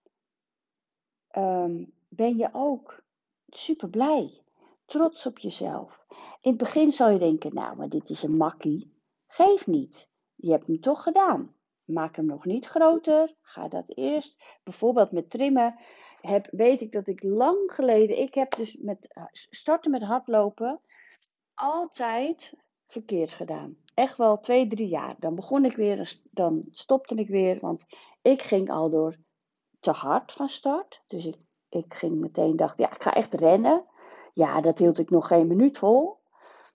um, 1.37 1.93
ben 2.09 2.37
je 2.37 2.49
ook 2.53 3.03
super 3.49 3.89
blij. 3.89 4.41
Trots 4.85 5.27
op 5.27 5.39
jezelf. 5.39 6.05
In 6.41 6.51
het 6.51 6.57
begin 6.57 6.93
zou 6.93 7.13
je 7.13 7.19
denken, 7.19 7.55
nou, 7.55 7.77
maar 7.77 7.89
dit 7.89 8.11
is 8.11 8.23
een 8.23 8.37
makkie. 8.37 8.95
Geef 9.27 9.67
niet. 9.67 10.09
Je 10.35 10.51
hebt 10.51 10.67
hem 10.67 10.81
toch 10.81 11.03
gedaan. 11.03 11.55
Maak 11.85 12.17
hem 12.17 12.27
nog 12.27 12.45
niet 12.45 12.67
groter. 12.67 13.35
Ga 13.41 13.69
dat 13.69 13.97
eerst. 13.97 14.59
Bijvoorbeeld 14.65 15.11
met 15.11 15.31
trimmen. 15.31 15.79
Heb, 16.21 16.49
weet 16.51 16.81
ik 16.81 16.93
dat 16.93 17.09
ik 17.09 17.23
lang 17.23 17.73
geleden. 17.73 18.19
Ik 18.19 18.35
heb 18.35 18.57
dus 18.57 18.77
met 18.77 19.09
starten 19.33 19.91
met 19.91 20.03
hardlopen. 20.03 20.81
Altijd 21.55 22.53
verkeerd 22.87 23.33
gedaan. 23.33 23.77
Echt 23.95 24.17
wel 24.17 24.41
twee, 24.41 24.69
drie 24.69 24.89
jaar. 24.89 25.17
Dan 25.19 25.35
begon 25.35 25.65
ik 25.65 25.77
weer, 25.77 26.17
dan 26.31 26.65
stopte 26.71 27.15
ik 27.15 27.29
weer. 27.29 27.59
Want 27.61 27.87
ik 28.23 28.43
ging 28.43 28.71
al 28.71 28.91
door 28.91 29.17
te 29.81 29.91
hard 29.91 30.33
van 30.33 30.49
start. 30.49 31.03
Dus 31.07 31.25
ik, 31.27 31.37
ik 31.69 31.95
ging 31.95 32.19
meteen, 32.19 32.57
dacht, 32.57 32.79
ja, 32.79 32.93
ik 32.93 33.03
ga 33.03 33.15
echt 33.15 33.35
rennen. 33.35 33.85
Ja, 34.35 34.61
dat 34.61 34.79
hield 34.79 34.99
ik 34.99 35.11
nog 35.11 35.27
geen 35.27 35.47
minuut 35.47 35.79
vol. 35.79 36.19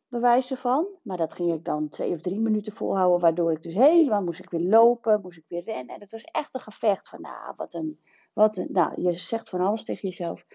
bewijzen 0.07 0.57
van. 0.57 0.87
Maar 1.03 1.17
dat 1.17 1.33
ging 1.33 1.53
ik 1.53 1.65
dan 1.65 1.89
twee 1.89 2.13
of 2.13 2.21
drie 2.21 2.39
minuten 2.39 2.73
volhouden, 2.73 3.19
waardoor 3.19 3.51
ik 3.51 3.63
dus 3.63 3.73
helemaal 3.73 4.23
moest 4.23 4.39
ik 4.39 4.49
weer 4.49 4.61
lopen, 4.69 5.21
moest 5.21 5.37
ik 5.37 5.45
weer 5.47 5.63
rennen. 5.63 5.95
En 5.95 6.01
het 6.01 6.11
was 6.11 6.23
echt 6.23 6.49
een 6.55 6.61
gevecht 6.61 7.09
van, 7.09 7.21
nou, 7.21 7.53
wat 7.55 7.73
een, 7.73 7.99
wat 8.33 8.57
een, 8.57 8.67
nou, 8.71 9.01
je 9.01 9.17
zegt 9.17 9.49
van 9.49 9.61
alles 9.61 9.83
tegen 9.83 10.09
jezelf. 10.09 10.45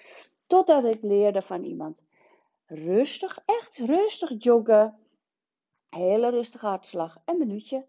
Totdat 0.47 0.85
ik 0.85 1.03
leerde 1.03 1.43
van 1.43 1.65
iemand, 1.65 2.03
rustig, 2.67 3.39
echt 3.45 3.77
rustig 3.77 4.33
joggen, 4.39 4.99
hele 5.89 6.31
rustige 6.31 6.67
hartslag, 6.67 7.23
een 7.25 7.39
minuutje. 7.39 7.87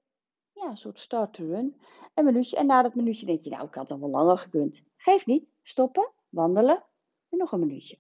Ja, 0.54 0.70
een 0.70 0.78
soort 0.78 1.00
start 1.00 1.34
to 1.34 1.46
run, 1.46 1.82
een 2.14 2.26
minuutje. 2.26 2.56
En 2.56 2.66
na 2.66 2.82
dat 2.82 2.96
minuutje 2.96 3.26
denk 3.26 3.42
je, 3.42 3.50
nou, 3.50 3.68
ik 3.68 3.74
had 3.74 3.88
dan 3.88 4.00
wel 4.00 4.10
langer 4.10 4.38
gekund. 4.38 4.82
Geef 4.98 5.26
niet, 5.26 5.46
stoppen, 5.64 6.12
wandelen 6.30 6.84
en 7.30 7.38
nog 7.38 7.52
een 7.52 7.60
minuutje. 7.60 7.98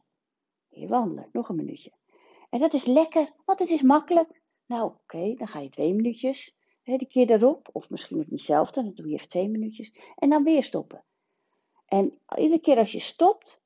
Weer 0.69 0.87
wandelen, 0.87 1.29
nog 1.31 1.49
een 1.49 1.55
minuutje. 1.55 1.91
En 2.49 2.59
dat 2.59 2.73
is 2.73 2.85
lekker, 2.85 3.33
want 3.45 3.59
het 3.59 3.69
is 3.69 3.81
makkelijk. 3.81 4.41
Nou, 4.65 4.83
oké, 4.83 5.33
dan 5.33 5.47
ga 5.47 5.59
je 5.59 5.69
twee 5.69 5.93
minuutjes. 5.93 6.55
Die 6.83 7.07
keer 7.07 7.31
erop, 7.31 7.69
of 7.71 7.89
misschien 7.89 8.19
het 8.19 8.31
niet 8.31 8.41
zelf, 8.41 8.71
dan 8.71 8.93
doe 8.93 9.07
je 9.07 9.13
even 9.13 9.27
twee 9.27 9.49
minuutjes. 9.49 9.93
En 10.15 10.29
dan 10.29 10.43
weer 10.43 10.63
stoppen. 10.63 11.03
En 11.85 12.19
iedere 12.37 12.61
keer 12.61 12.77
als 12.77 12.91
je 12.91 12.99
stopt 12.99 13.61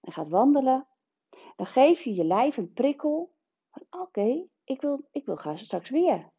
en 0.00 0.12
gaat 0.12 0.28
wandelen, 0.28 0.86
dan 1.56 1.66
geef 1.66 2.02
je 2.02 2.14
je 2.14 2.24
lijf 2.24 2.56
een 2.56 2.72
prikkel. 2.72 3.32
Oké, 3.90 4.46
ik, 4.70 4.80
wil, 4.80 5.08
ik 5.12 5.26
wil 5.26 5.36
gaan 5.36 5.58
straks 5.58 5.90
weer. 5.90 6.30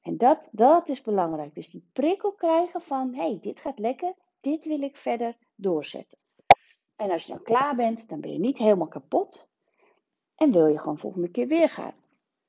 En 0.00 0.16
dat, 0.16 0.48
dat 0.52 0.88
is 0.88 1.00
belangrijk. 1.00 1.54
Dus 1.54 1.70
die 1.70 1.88
prikkel 1.92 2.32
krijgen 2.32 2.80
van, 2.80 3.14
hé, 3.14 3.28
hey, 3.28 3.38
dit 3.40 3.60
gaat 3.60 3.78
lekker, 3.78 4.14
dit 4.40 4.64
wil 4.64 4.82
ik 4.82 4.96
verder 4.96 5.36
doorzetten. 5.54 6.18
En 6.96 7.10
als 7.10 7.24
je 7.24 7.32
dan 7.32 7.42
klaar 7.42 7.76
bent, 7.76 8.08
dan 8.08 8.20
ben 8.20 8.32
je 8.32 8.38
niet 8.38 8.58
helemaal 8.58 8.88
kapot. 8.88 9.48
En 10.34 10.52
wil 10.52 10.66
je 10.66 10.78
gewoon 10.78 10.98
volgende 10.98 11.30
keer 11.30 11.46
weer 11.46 11.68
gaan. 11.68 11.94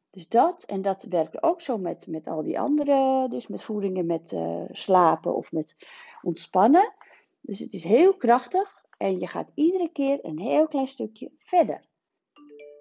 Dus 0.09 0.27
dat, 0.27 0.63
en 0.63 0.81
dat 0.81 1.03
werkt 1.03 1.43
ook 1.43 1.61
zo 1.61 1.77
met, 1.77 2.07
met 2.07 2.27
al 2.27 2.43
die 2.43 2.59
andere, 2.59 3.27
dus 3.29 3.47
met 3.47 3.63
voedingen, 3.63 4.05
met 4.05 4.31
uh, 4.31 4.63
slapen 4.69 5.35
of 5.35 5.51
met 5.51 5.75
ontspannen. 6.21 6.93
Dus 7.41 7.59
het 7.59 7.73
is 7.73 7.83
heel 7.83 8.15
krachtig 8.15 8.83
en 8.97 9.19
je 9.19 9.27
gaat 9.27 9.51
iedere 9.53 9.89
keer 9.89 10.25
een 10.25 10.39
heel 10.39 10.67
klein 10.67 10.87
stukje 10.87 11.31
verder. 11.39 11.85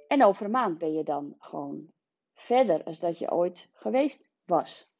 En 0.08 0.24
over 0.24 0.44
een 0.44 0.50
maand 0.50 0.78
ben 0.78 0.92
je 0.92 1.04
dan 1.04 1.34
gewoon 1.38 1.92
verder 2.44 2.84
als 2.84 2.98
dat 2.98 3.18
je 3.18 3.32
ooit 3.32 3.68
geweest 3.72 4.28
was. 4.44 4.92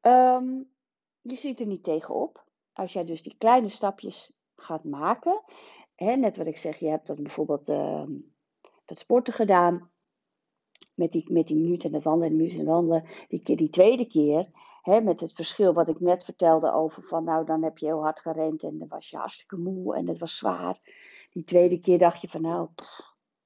Um, 0.00 0.70
je 1.20 1.34
ziet 1.34 1.60
er 1.60 1.66
niet 1.66 1.84
tegenop. 1.84 2.44
Als 2.72 2.92
jij 2.92 3.04
dus 3.04 3.22
die 3.22 3.34
kleine 3.38 3.68
stapjes 3.68 4.32
gaat 4.56 4.84
maken. 4.84 5.42
Hè, 5.94 6.16
net 6.16 6.36
wat 6.36 6.46
ik 6.46 6.56
zeg, 6.56 6.78
je 6.78 6.88
hebt 6.88 7.06
dan 7.06 7.22
bijvoorbeeld 7.22 7.68
uh, 7.68 8.04
dat 8.84 8.98
sporten 8.98 9.32
gedaan. 9.32 9.90
Met 10.94 11.12
die, 11.12 11.32
met 11.32 11.46
die 11.46 11.56
minuut 11.56 11.84
en 11.84 11.92
de 11.92 12.00
wandelen 12.00 12.30
en 12.30 12.36
de 12.36 12.42
minuut 12.42 12.58
en 12.58 12.66
wandelen. 12.66 13.04
Die, 13.28 13.56
die 13.56 13.68
tweede 13.68 14.06
keer, 14.06 14.48
hè, 14.82 15.00
met 15.00 15.20
het 15.20 15.32
verschil 15.32 15.72
wat 15.72 15.88
ik 15.88 16.00
net 16.00 16.24
vertelde 16.24 16.72
over 16.72 17.02
van 17.02 17.24
nou 17.24 17.46
dan 17.46 17.62
heb 17.62 17.78
je 17.78 17.86
heel 17.86 18.02
hard 18.02 18.20
gerend 18.20 18.62
en 18.62 18.78
dan 18.78 18.88
was 18.88 19.10
je 19.10 19.16
hartstikke 19.16 19.56
moe 19.56 19.96
en 19.96 20.08
het 20.08 20.18
was 20.18 20.36
zwaar. 20.36 20.80
Die 21.30 21.44
tweede 21.44 21.78
keer 21.78 21.98
dacht 21.98 22.20
je 22.20 22.28
van 22.28 22.42
nou, 22.42 22.68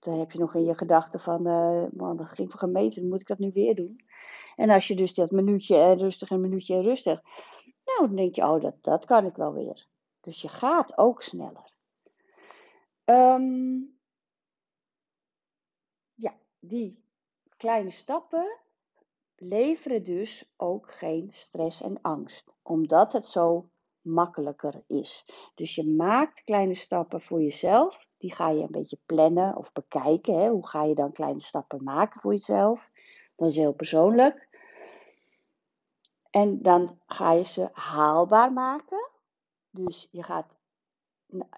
dan 0.06 0.18
heb 0.18 0.32
je 0.32 0.38
nog 0.38 0.54
in 0.54 0.64
je 0.64 0.74
gedachten 0.74 1.20
van 1.20 1.46
uh, 1.46 1.84
man 1.92 2.16
dat 2.16 2.28
ging 2.28 2.50
voor 2.50 2.60
gemeten, 2.60 3.08
moet 3.08 3.20
ik 3.20 3.26
dat 3.26 3.38
nu 3.38 3.50
weer 3.52 3.74
doen? 3.74 4.00
En 4.56 4.70
als 4.70 4.88
je 4.88 4.96
dus 4.96 5.14
dat 5.14 5.30
minuutje 5.30 5.76
en 5.76 5.98
rustig 5.98 6.30
en 6.30 6.40
minuutje 6.40 6.74
en 6.74 6.82
rustig, 6.82 7.22
nou 7.84 8.06
dan 8.06 8.16
denk 8.16 8.34
je 8.34 8.42
oh 8.42 8.60
dat, 8.60 8.74
dat 8.80 9.04
kan 9.04 9.26
ik 9.26 9.36
wel 9.36 9.52
weer. 9.52 9.86
Dus 10.20 10.42
je 10.42 10.48
gaat 10.48 10.98
ook 10.98 11.22
sneller. 11.22 11.74
Um, 13.04 13.98
ja, 16.14 16.34
die 16.58 17.04
kleine 17.56 17.90
stappen 17.90 18.58
leveren 19.36 20.04
dus 20.04 20.52
ook 20.56 20.92
geen 20.92 21.30
stress 21.32 21.82
en 21.82 22.00
angst, 22.02 22.52
omdat 22.62 23.12
het 23.12 23.26
zo 23.26 23.68
makkelijker 24.00 24.82
is. 24.86 25.26
Dus 25.54 25.74
je 25.74 25.86
maakt 25.86 26.44
kleine 26.44 26.74
stappen 26.74 27.20
voor 27.20 27.42
jezelf. 27.42 28.05
Die 28.18 28.34
ga 28.34 28.48
je 28.48 28.62
een 28.62 28.70
beetje 28.70 28.98
plannen 29.06 29.56
of 29.56 29.72
bekijken. 29.72 30.38
Hè? 30.38 30.48
Hoe 30.48 30.66
ga 30.66 30.82
je 30.84 30.94
dan 30.94 31.12
kleine 31.12 31.40
stappen 31.40 31.82
maken 31.82 32.20
voor 32.20 32.32
jezelf? 32.32 32.90
Dat 33.36 33.48
is 33.48 33.56
heel 33.56 33.74
persoonlijk. 33.74 34.48
En 36.30 36.62
dan 36.62 36.98
ga 37.06 37.32
je 37.32 37.44
ze 37.44 37.68
haalbaar 37.72 38.52
maken. 38.52 39.10
Dus 39.70 40.08
je 40.10 40.22
gaat 40.22 40.46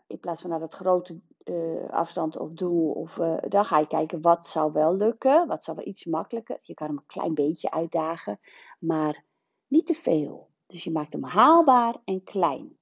in 0.06 0.18
plaats 0.20 0.40
van 0.40 0.50
naar 0.50 0.58
dat 0.58 0.74
grote 0.74 1.20
uh, 1.44 1.88
afstand 1.88 2.36
of 2.36 2.50
doel, 2.50 2.92
of, 2.92 3.16
uh, 3.16 3.36
dan 3.48 3.64
ga 3.64 3.78
je 3.78 3.86
kijken 3.86 4.20
wat 4.20 4.46
zou 4.46 4.72
wel 4.72 4.96
lukken, 4.96 5.46
wat 5.46 5.64
zou 5.64 5.76
wel 5.76 5.86
iets 5.86 6.04
makkelijker. 6.04 6.58
Je 6.62 6.74
kan 6.74 6.86
hem 6.86 6.96
een 6.96 7.06
klein 7.06 7.34
beetje 7.34 7.70
uitdagen, 7.70 8.40
maar 8.78 9.24
niet 9.66 9.86
te 9.86 9.94
veel. 9.94 10.50
Dus 10.66 10.84
je 10.84 10.90
maakt 10.90 11.12
hem 11.12 11.24
haalbaar 11.24 11.96
en 12.04 12.24
klein. 12.24 12.77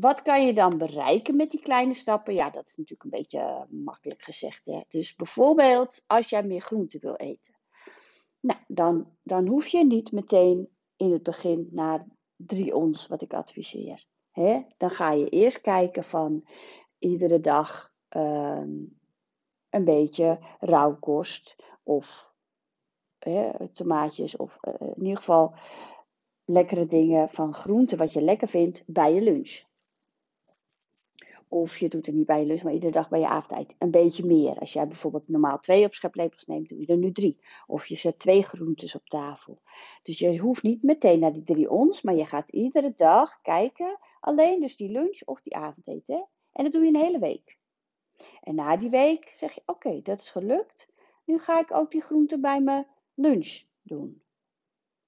Wat 0.00 0.22
kan 0.22 0.46
je 0.46 0.52
dan 0.52 0.78
bereiken 0.78 1.36
met 1.36 1.50
die 1.50 1.60
kleine 1.60 1.94
stappen? 1.94 2.34
Ja, 2.34 2.50
dat 2.50 2.66
is 2.66 2.76
natuurlijk 2.76 3.04
een 3.04 3.20
beetje 3.20 3.38
uh, 3.38 3.84
makkelijk 3.84 4.22
gezegd. 4.22 4.66
Hè? 4.66 4.80
Dus 4.88 5.14
bijvoorbeeld 5.14 6.04
als 6.06 6.28
jij 6.28 6.42
meer 6.42 6.60
groente 6.60 6.98
wil 6.98 7.14
eten. 7.14 7.54
Nou, 8.40 8.60
dan, 8.66 9.16
dan 9.22 9.46
hoef 9.46 9.66
je 9.66 9.84
niet 9.84 10.12
meteen 10.12 10.68
in 10.96 11.12
het 11.12 11.22
begin 11.22 11.68
naar 11.70 12.04
3 12.36 12.74
ons, 12.74 13.06
wat 13.06 13.22
ik 13.22 13.34
adviseer. 13.34 14.06
Hè? 14.30 14.62
Dan 14.76 14.90
ga 14.90 15.12
je 15.12 15.28
eerst 15.28 15.60
kijken 15.60 16.04
van 16.04 16.46
iedere 16.98 17.40
dag 17.40 17.92
um, 18.16 18.98
een 19.70 19.84
beetje 19.84 20.38
rauwkost 20.58 21.56
of 21.82 22.32
hè, 23.18 23.68
tomaatjes 23.68 24.36
of 24.36 24.58
uh, 24.62 24.74
in 24.96 25.02
ieder 25.02 25.16
geval 25.16 25.54
lekkere 26.44 26.86
dingen 26.86 27.28
van 27.28 27.54
groenten 27.54 27.98
wat 27.98 28.12
je 28.12 28.22
lekker 28.22 28.48
vindt 28.48 28.82
bij 28.86 29.14
je 29.14 29.20
lunch. 29.20 29.64
Of 31.56 31.78
je 31.78 31.88
doet 31.88 32.06
het 32.06 32.14
niet 32.14 32.26
bij 32.26 32.40
je 32.40 32.46
lunch, 32.46 32.62
maar 32.62 32.72
iedere 32.72 32.92
dag 32.92 33.08
bij 33.08 33.20
je 33.20 33.28
avondtijd. 33.28 33.74
Een 33.78 33.90
beetje 33.90 34.24
meer. 34.24 34.58
Als 34.58 34.72
jij 34.72 34.86
bijvoorbeeld 34.86 35.28
normaal 35.28 35.58
twee 35.58 35.84
opscheplepels 35.84 36.46
neemt, 36.46 36.68
doe 36.68 36.80
je 36.80 36.86
er 36.86 36.96
nu 36.96 37.12
drie. 37.12 37.40
Of 37.66 37.86
je 37.86 37.96
zet 37.96 38.18
twee 38.18 38.42
groentes 38.42 38.94
op 38.94 39.08
tafel. 39.08 39.60
Dus 40.02 40.18
je 40.18 40.38
hoeft 40.38 40.62
niet 40.62 40.82
meteen 40.82 41.18
naar 41.18 41.32
die 41.32 41.44
drie 41.44 41.70
ons, 41.70 42.02
maar 42.02 42.14
je 42.14 42.26
gaat 42.26 42.50
iedere 42.50 42.92
dag 42.96 43.40
kijken. 43.42 43.98
Alleen 44.20 44.60
dus 44.60 44.76
die 44.76 44.90
lunch 44.90 45.22
of 45.24 45.42
die 45.42 45.56
avondeten. 45.56 46.28
En 46.52 46.64
dat 46.64 46.72
doe 46.72 46.82
je 46.82 46.88
een 46.88 46.96
hele 46.96 47.18
week. 47.18 47.58
En 48.42 48.54
na 48.54 48.76
die 48.76 48.90
week 48.90 49.32
zeg 49.34 49.52
je, 49.54 49.62
oké, 49.66 50.00
dat 50.02 50.20
is 50.20 50.30
gelukt. 50.30 50.88
Nu 51.24 51.38
ga 51.38 51.60
ik 51.60 51.74
ook 51.74 51.90
die 51.90 52.02
groenten 52.02 52.40
bij 52.40 52.60
mijn 52.60 52.86
lunch 53.14 53.62
doen. 53.82 54.22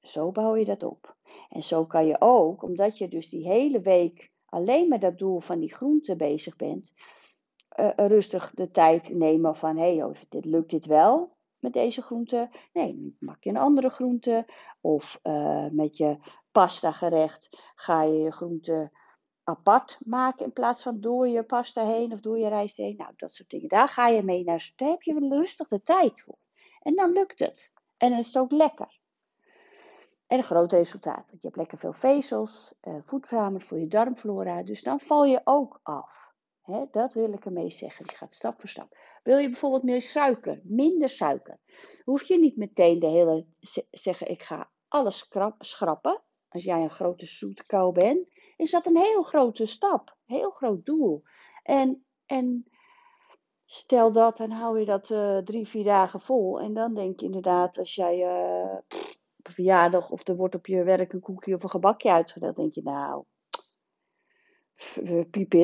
Zo 0.00 0.33
bouw 0.33 0.57
je 0.57 0.64
dat 0.64 0.83
op. 0.83 1.17
En 1.49 1.62
zo 1.62 1.87
kan 1.87 2.07
je 2.07 2.17
ook, 2.21 2.62
omdat 2.62 2.99
je 2.99 3.09
dus 3.09 3.28
die 3.28 3.49
hele 3.49 3.81
week 3.81 4.31
alleen 4.49 4.88
met 4.88 5.00
dat 5.00 5.19
doel 5.19 5.40
van 5.40 5.59
die 5.59 5.75
groente 5.75 6.17
bezig 6.17 6.57
bent, 6.57 6.93
uh, 7.81 7.90
rustig 7.97 8.50
de 8.55 8.71
tijd 8.71 9.09
nemen 9.09 9.57
van 9.57 9.76
hé, 9.76 9.97
hey, 9.97 10.26
dit, 10.28 10.45
lukt 10.45 10.71
dit 10.71 10.87
wel 10.87 11.37
met 11.59 11.73
deze 11.73 12.02
groente? 12.02 12.50
Nee, 12.73 13.17
maak 13.19 13.45
je 13.45 13.50
een 13.50 13.57
andere 13.57 13.90
groente. 13.90 14.47
Of 14.81 15.21
uh, 15.23 15.67
met 15.71 15.97
je 15.97 16.19
pasta 16.52 16.93
gerecht 16.93 17.73
ga 17.75 18.02
je 18.02 18.19
je 18.19 18.33
groente 18.33 18.90
apart 19.45 19.99
maken 20.05 20.45
in 20.45 20.52
plaats 20.52 20.83
van 20.83 21.00
door 21.00 21.28
je 21.28 21.43
pasta 21.43 21.85
heen 21.85 22.12
of 22.12 22.21
door 22.21 22.38
je 22.38 22.49
rijst 22.49 22.76
heen. 22.76 22.97
Nou, 22.97 23.12
dat 23.17 23.35
soort 23.35 23.50
dingen. 23.50 23.69
Daar 23.69 23.88
ga 23.88 24.09
je 24.09 24.23
mee 24.23 24.45
naar. 24.45 24.73
Daar 24.76 24.88
heb 24.88 25.02
je 25.02 25.28
rustig 25.28 25.69
de 25.69 25.83
tijd 25.83 26.21
voor. 26.21 26.38
En 26.81 26.95
dan 26.95 27.12
lukt 27.12 27.38
het. 27.38 27.71
En 27.97 28.11
dan 28.11 28.19
is 28.19 28.26
het 28.26 28.38
ook 28.38 28.50
lekker. 28.50 28.98
En 30.28 30.38
een 30.38 30.44
groot 30.44 30.73
resultaat. 30.73 31.30
Want 31.30 31.40
je 31.40 31.47
hebt 31.47 31.56
lekker 31.56 31.78
veel 31.78 31.92
vezels, 31.92 32.75
eh, 32.80 32.94
voedzamer 33.04 33.62
voor 33.62 33.78
je 33.78 33.88
darmflora. 33.88 34.62
Dus 34.62 34.82
dan 34.82 35.00
val 35.00 35.25
je 35.25 35.40
ook 35.44 35.80
af. 35.82 36.26
Dat 36.90 37.12
wil 37.12 37.32
ik 37.32 37.44
ermee 37.44 37.70
zeggen. 37.70 38.04
Je 38.08 38.16
gaat 38.16 38.35
stap 38.35 38.61
voor 38.61 38.68
stap. 38.68 38.97
Wil 39.23 39.38
je 39.38 39.49
bijvoorbeeld 39.49 39.82
meer 39.82 40.02
suiker, 40.02 40.61
minder 40.64 41.08
suiker, 41.08 41.58
hoef 42.04 42.23
je 42.23 42.38
niet 42.38 42.56
meteen 42.56 42.99
de 42.99 43.06
hele 43.06 43.47
zeggen: 43.90 44.30
ik 44.30 44.42
ga 44.42 44.70
alles 44.88 45.28
schrappen. 45.58 46.23
Als 46.49 46.64
jij 46.64 46.82
een 46.82 46.90
grote 46.90 47.26
zoete 47.26 47.66
kou 47.66 47.92
bent, 47.92 48.28
is 48.56 48.70
dat 48.70 48.87
een 48.87 48.97
heel 48.97 49.23
grote 49.23 49.66
stap, 49.66 50.16
heel 50.25 50.50
groot 50.50 50.87
doel. 50.87 51.23
En, 51.62 52.04
en 52.26 52.66
stel 53.64 54.12
dat, 54.12 54.37
dan 54.37 54.50
hou 54.50 54.78
je 54.78 54.85
dat 54.85 55.11
uh, 55.11 55.38
drie, 55.38 55.68
vier 55.68 55.85
dagen 55.85 56.20
vol. 56.20 56.61
En 56.61 56.75
dan 56.75 56.94
denk 56.94 57.20
je 57.20 57.26
inderdaad, 57.26 57.78
als 57.78 57.94
jij 57.94 58.18
uh, 58.18 58.78
verjaardag 59.52 60.11
of 60.11 60.28
er 60.28 60.37
wordt 60.37 60.55
op 60.55 60.67
je 60.67 60.85
werk 60.85 61.12
een 61.12 61.21
koekje 61.21 61.55
of 61.55 61.62
een 61.62 61.71
gebakje 61.71 62.12
uitgedeeld, 62.12 62.57
denk 62.57 62.75
je 62.75 62.83
nou, 62.83 63.25
piep 65.31 65.55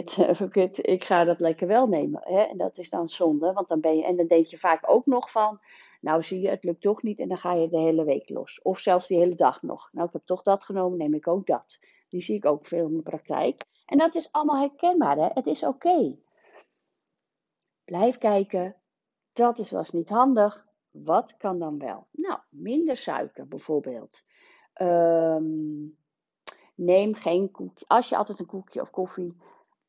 it, 0.54 0.86
ik 0.86 1.04
ga 1.04 1.24
dat 1.24 1.40
lekker 1.40 1.66
wel 1.66 1.86
nemen. 1.86 2.20
Hè? 2.24 2.40
En 2.40 2.56
dat 2.56 2.78
is 2.78 2.90
dan 2.90 3.08
zonde, 3.08 3.52
want 3.52 3.68
dan 3.68 3.80
ben 3.80 3.96
je, 3.96 4.04
en 4.04 4.16
dan 4.16 4.26
denk 4.26 4.46
je 4.46 4.58
vaak 4.58 4.90
ook 4.90 5.06
nog 5.06 5.30
van, 5.30 5.60
nou 6.00 6.22
zie 6.22 6.40
je, 6.40 6.48
het 6.48 6.64
lukt 6.64 6.80
toch 6.80 7.02
niet 7.02 7.18
en 7.18 7.28
dan 7.28 7.38
ga 7.38 7.52
je 7.52 7.68
de 7.68 7.78
hele 7.78 8.04
week 8.04 8.28
los. 8.28 8.62
Of 8.62 8.78
zelfs 8.78 9.06
die 9.06 9.18
hele 9.18 9.34
dag 9.34 9.62
nog. 9.62 9.88
Nou, 9.92 10.06
ik 10.06 10.12
heb 10.12 10.22
toch 10.24 10.42
dat 10.42 10.64
genomen, 10.64 10.98
neem 10.98 11.14
ik 11.14 11.28
ook 11.28 11.46
dat. 11.46 11.78
Die 12.08 12.22
zie 12.22 12.36
ik 12.36 12.44
ook 12.44 12.66
veel 12.66 12.86
in 12.86 12.96
de 12.96 13.02
praktijk. 13.02 13.64
En 13.86 13.98
dat 13.98 14.14
is 14.14 14.32
allemaal 14.32 14.60
herkenbaar, 14.60 15.16
hè? 15.16 15.28
het 15.34 15.46
is 15.46 15.62
oké. 15.62 16.16
Blijf 17.84 18.18
kijken, 18.18 18.76
dat 19.32 19.58
is 19.58 19.70
was 19.70 19.90
niet 19.90 20.08
handig, 20.08 20.63
wat 21.02 21.36
kan 21.36 21.58
dan 21.58 21.78
wel? 21.78 22.06
Nou, 22.10 22.38
minder 22.48 22.96
suiker 22.96 23.48
bijvoorbeeld. 23.48 24.22
Ehm, 24.72 25.86
neem 26.74 27.14
geen 27.14 27.50
koekje. 27.50 27.84
Als 27.88 28.08
je 28.08 28.16
altijd 28.16 28.40
een 28.40 28.46
koekje 28.46 28.80
of 28.80 28.90
koffie, 28.90 29.36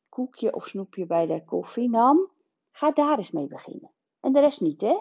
koekje 0.08 0.54
of 0.54 0.66
snoepje 0.66 1.06
bij 1.06 1.26
de 1.26 1.44
koffie 1.44 1.88
nam, 1.90 2.30
ga 2.70 2.90
daar 2.90 3.18
eens 3.18 3.30
mee 3.30 3.46
beginnen. 3.46 3.90
En 4.20 4.32
de 4.32 4.40
rest 4.40 4.60
niet, 4.60 4.80
hè? 4.80 5.00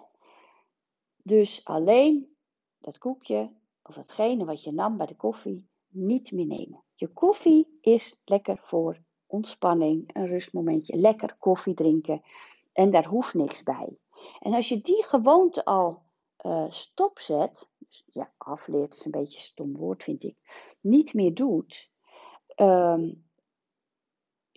Dus 1.24 1.62
alleen 1.64 2.36
dat 2.80 2.98
koekje 2.98 3.52
of 3.84 3.96
datgene 3.96 4.46
wat 4.46 4.64
je 4.64 4.72
nam 4.72 4.98
bij 4.98 5.06
de 5.06 5.16
koffie 5.16 5.68
niet 5.88 6.32
meer 6.32 6.46
nemen. 6.46 6.84
Je 6.96 7.08
koffie 7.08 7.78
is 7.82 8.16
lekker 8.26 8.58
voor 8.58 9.00
ontspanning, 9.26 10.10
een 10.14 10.28
rustmomentje, 10.28 10.96
lekker 10.96 11.36
koffie 11.40 11.74
drinken 11.74 12.22
en 12.74 12.92
daar 12.92 13.06
hoeft 13.06 13.34
niks 13.34 13.64
bij. 13.64 13.98
En 14.40 14.54
als 14.54 14.70
je 14.70 14.82
die 14.82 15.04
gewoonte 15.04 15.66
al 15.66 16.02
uh, 16.46 16.66
stopzet, 16.70 17.70
dus 17.78 18.04
ja, 18.08 18.34
afleert 18.38 18.96
is 18.96 19.06
een 19.06 19.12
beetje 19.12 19.38
een 19.38 19.44
stom 19.46 19.78
woord 19.78 20.04
vind 20.04 20.24
ik, 20.24 20.36
niet 20.82 21.14
meer 21.14 21.34
doet, 21.34 21.92
ehm, 22.48 23.10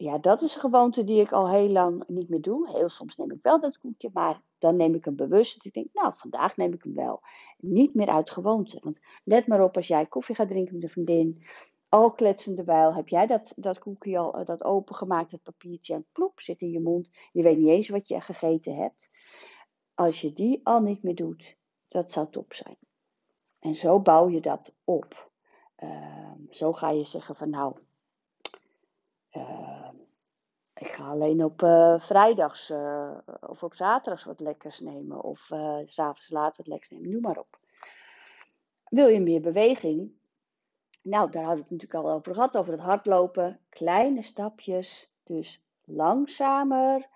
ja, 0.00 0.18
dat 0.18 0.42
is 0.42 0.54
een 0.54 0.60
gewoonte 0.60 1.04
die 1.04 1.20
ik 1.20 1.32
al 1.32 1.50
heel 1.50 1.68
lang 1.68 2.04
niet 2.06 2.28
meer 2.28 2.40
doe. 2.40 2.70
Heel 2.70 2.88
soms 2.88 3.16
neem 3.16 3.30
ik 3.30 3.38
wel 3.42 3.60
dat 3.60 3.78
koekje, 3.78 4.10
maar 4.12 4.42
dan 4.58 4.76
neem 4.76 4.94
ik 4.94 5.04
hem 5.04 5.16
bewust. 5.16 5.64
Ik 5.64 5.72
denk, 5.72 5.86
nou, 5.92 6.12
vandaag 6.16 6.56
neem 6.56 6.72
ik 6.72 6.82
hem 6.82 6.94
wel. 6.94 7.20
Niet 7.58 7.94
meer 7.94 8.08
uit 8.08 8.30
gewoonte. 8.30 8.78
Want 8.82 9.00
let 9.24 9.46
maar 9.46 9.62
op, 9.62 9.76
als 9.76 9.86
jij 9.86 10.06
koffie 10.06 10.34
gaat 10.34 10.48
drinken 10.48 10.74
met 10.74 10.82
een 10.82 10.88
vriendin, 10.88 11.42
al 11.88 12.12
kletsende 12.12 12.64
wijl, 12.64 12.94
heb 12.94 13.08
jij 13.08 13.26
dat, 13.26 13.52
dat 13.56 13.78
koekje 13.78 14.18
al, 14.18 14.38
eh, 14.38 14.46
dat 14.46 14.64
opengemaakt, 14.64 15.30
dat 15.30 15.42
papiertje, 15.42 15.94
en 15.94 16.06
plop, 16.12 16.40
zit 16.40 16.60
in 16.60 16.70
je 16.70 16.80
mond. 16.80 17.10
Je 17.32 17.42
weet 17.42 17.58
niet 17.58 17.68
eens 17.68 17.88
wat 17.88 18.08
je 18.08 18.20
gegeten 18.20 18.74
hebt. 18.74 19.10
Als 19.98 20.20
je 20.20 20.32
die 20.32 20.60
al 20.64 20.80
niet 20.80 21.02
meer 21.02 21.14
doet, 21.14 21.56
dat 21.88 22.12
zou 22.12 22.30
top 22.30 22.54
zijn. 22.54 22.76
En 23.58 23.74
zo 23.74 24.00
bouw 24.00 24.28
je 24.28 24.40
dat 24.40 24.74
op. 24.84 25.30
Ehm, 25.76 26.40
zo 26.50 26.72
ga 26.72 26.90
je 26.90 27.04
zeggen 27.04 27.36
van 27.36 27.50
nou, 27.50 27.78
uh, 29.32 29.88
ik 30.74 30.86
ga 30.86 31.08
alleen 31.08 31.44
op 31.44 31.62
uh, 31.62 32.00
vrijdags 32.00 32.70
uh, 32.70 33.18
of 33.40 33.62
op 33.62 33.74
zaterdags 33.74 34.24
wat 34.24 34.40
lekkers 34.40 34.80
nemen. 34.80 35.22
Of 35.22 35.50
uh, 35.50 35.78
s'avonds 35.84 36.30
laat 36.30 36.56
wat 36.56 36.66
lekkers 36.66 36.90
nemen, 36.90 37.10
noem 37.10 37.22
maar 37.22 37.38
op. 37.38 37.58
Wil 38.88 39.08
je 39.08 39.20
meer 39.20 39.40
beweging? 39.40 40.12
Nou, 41.02 41.30
daar 41.30 41.44
hadden 41.44 41.64
we 41.64 41.70
het 41.70 41.82
natuurlijk 41.82 42.04
al 42.04 42.12
over 42.12 42.34
gehad, 42.34 42.56
over 42.56 42.72
het 42.72 42.82
hardlopen. 42.82 43.60
Kleine 43.68 44.22
stapjes, 44.22 45.10
dus 45.24 45.62
langzamer, 45.84 47.08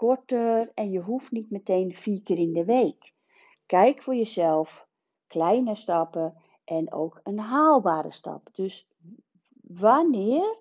korter 0.00 0.70
en 0.74 0.90
je 0.90 1.00
hoeft 1.00 1.30
niet 1.30 1.50
meteen 1.50 1.94
vier 1.94 2.22
keer 2.22 2.38
in 2.38 2.52
de 2.52 2.64
week. 2.64 3.12
Kijk 3.66 4.02
voor 4.02 4.14
jezelf, 4.14 4.88
kleine 5.26 5.74
stappen 5.74 6.34
en 6.64 6.92
ook 6.92 7.20
een 7.22 7.38
haalbare 7.38 8.10
stap. 8.10 8.48
Dus 8.52 8.88
wanneer 9.62 10.56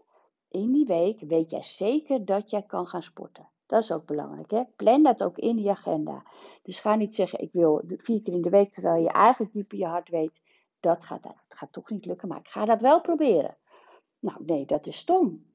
in 0.49 0.71
die 0.71 0.85
week 0.85 1.19
weet 1.19 1.49
jij 1.49 1.61
zeker 1.61 2.25
dat 2.25 2.49
jij 2.49 2.63
kan 2.63 2.87
gaan 2.87 3.03
sporten. 3.03 3.49
Dat 3.65 3.83
is 3.83 3.91
ook 3.91 4.05
belangrijk. 4.05 4.51
Hè? 4.51 4.63
Plan 4.75 5.03
dat 5.03 5.23
ook 5.23 5.37
in 5.37 5.57
je 5.57 5.69
agenda. 5.69 6.23
Dus 6.63 6.79
ga 6.79 6.95
niet 6.95 7.15
zeggen, 7.15 7.41
ik 7.41 7.51
wil 7.51 7.81
vier 7.85 8.21
keer 8.21 8.33
in 8.33 8.41
de 8.41 8.49
week, 8.49 8.73
terwijl 8.73 9.03
je 9.03 9.09
eigenlijk 9.09 9.51
diep 9.51 9.73
in 9.73 9.79
je 9.79 9.85
hart 9.85 10.09
weet, 10.09 10.41
dat 10.79 11.03
gaat, 11.03 11.23
dat 11.23 11.35
gaat 11.47 11.73
toch 11.73 11.89
niet 11.89 12.05
lukken, 12.05 12.27
maar 12.27 12.39
ik 12.39 12.47
ga 12.47 12.65
dat 12.65 12.81
wel 12.81 13.01
proberen. 13.01 13.57
Nou, 14.19 14.45
nee, 14.45 14.65
dat 14.65 14.87
is 14.87 14.97
stom. 14.97 15.48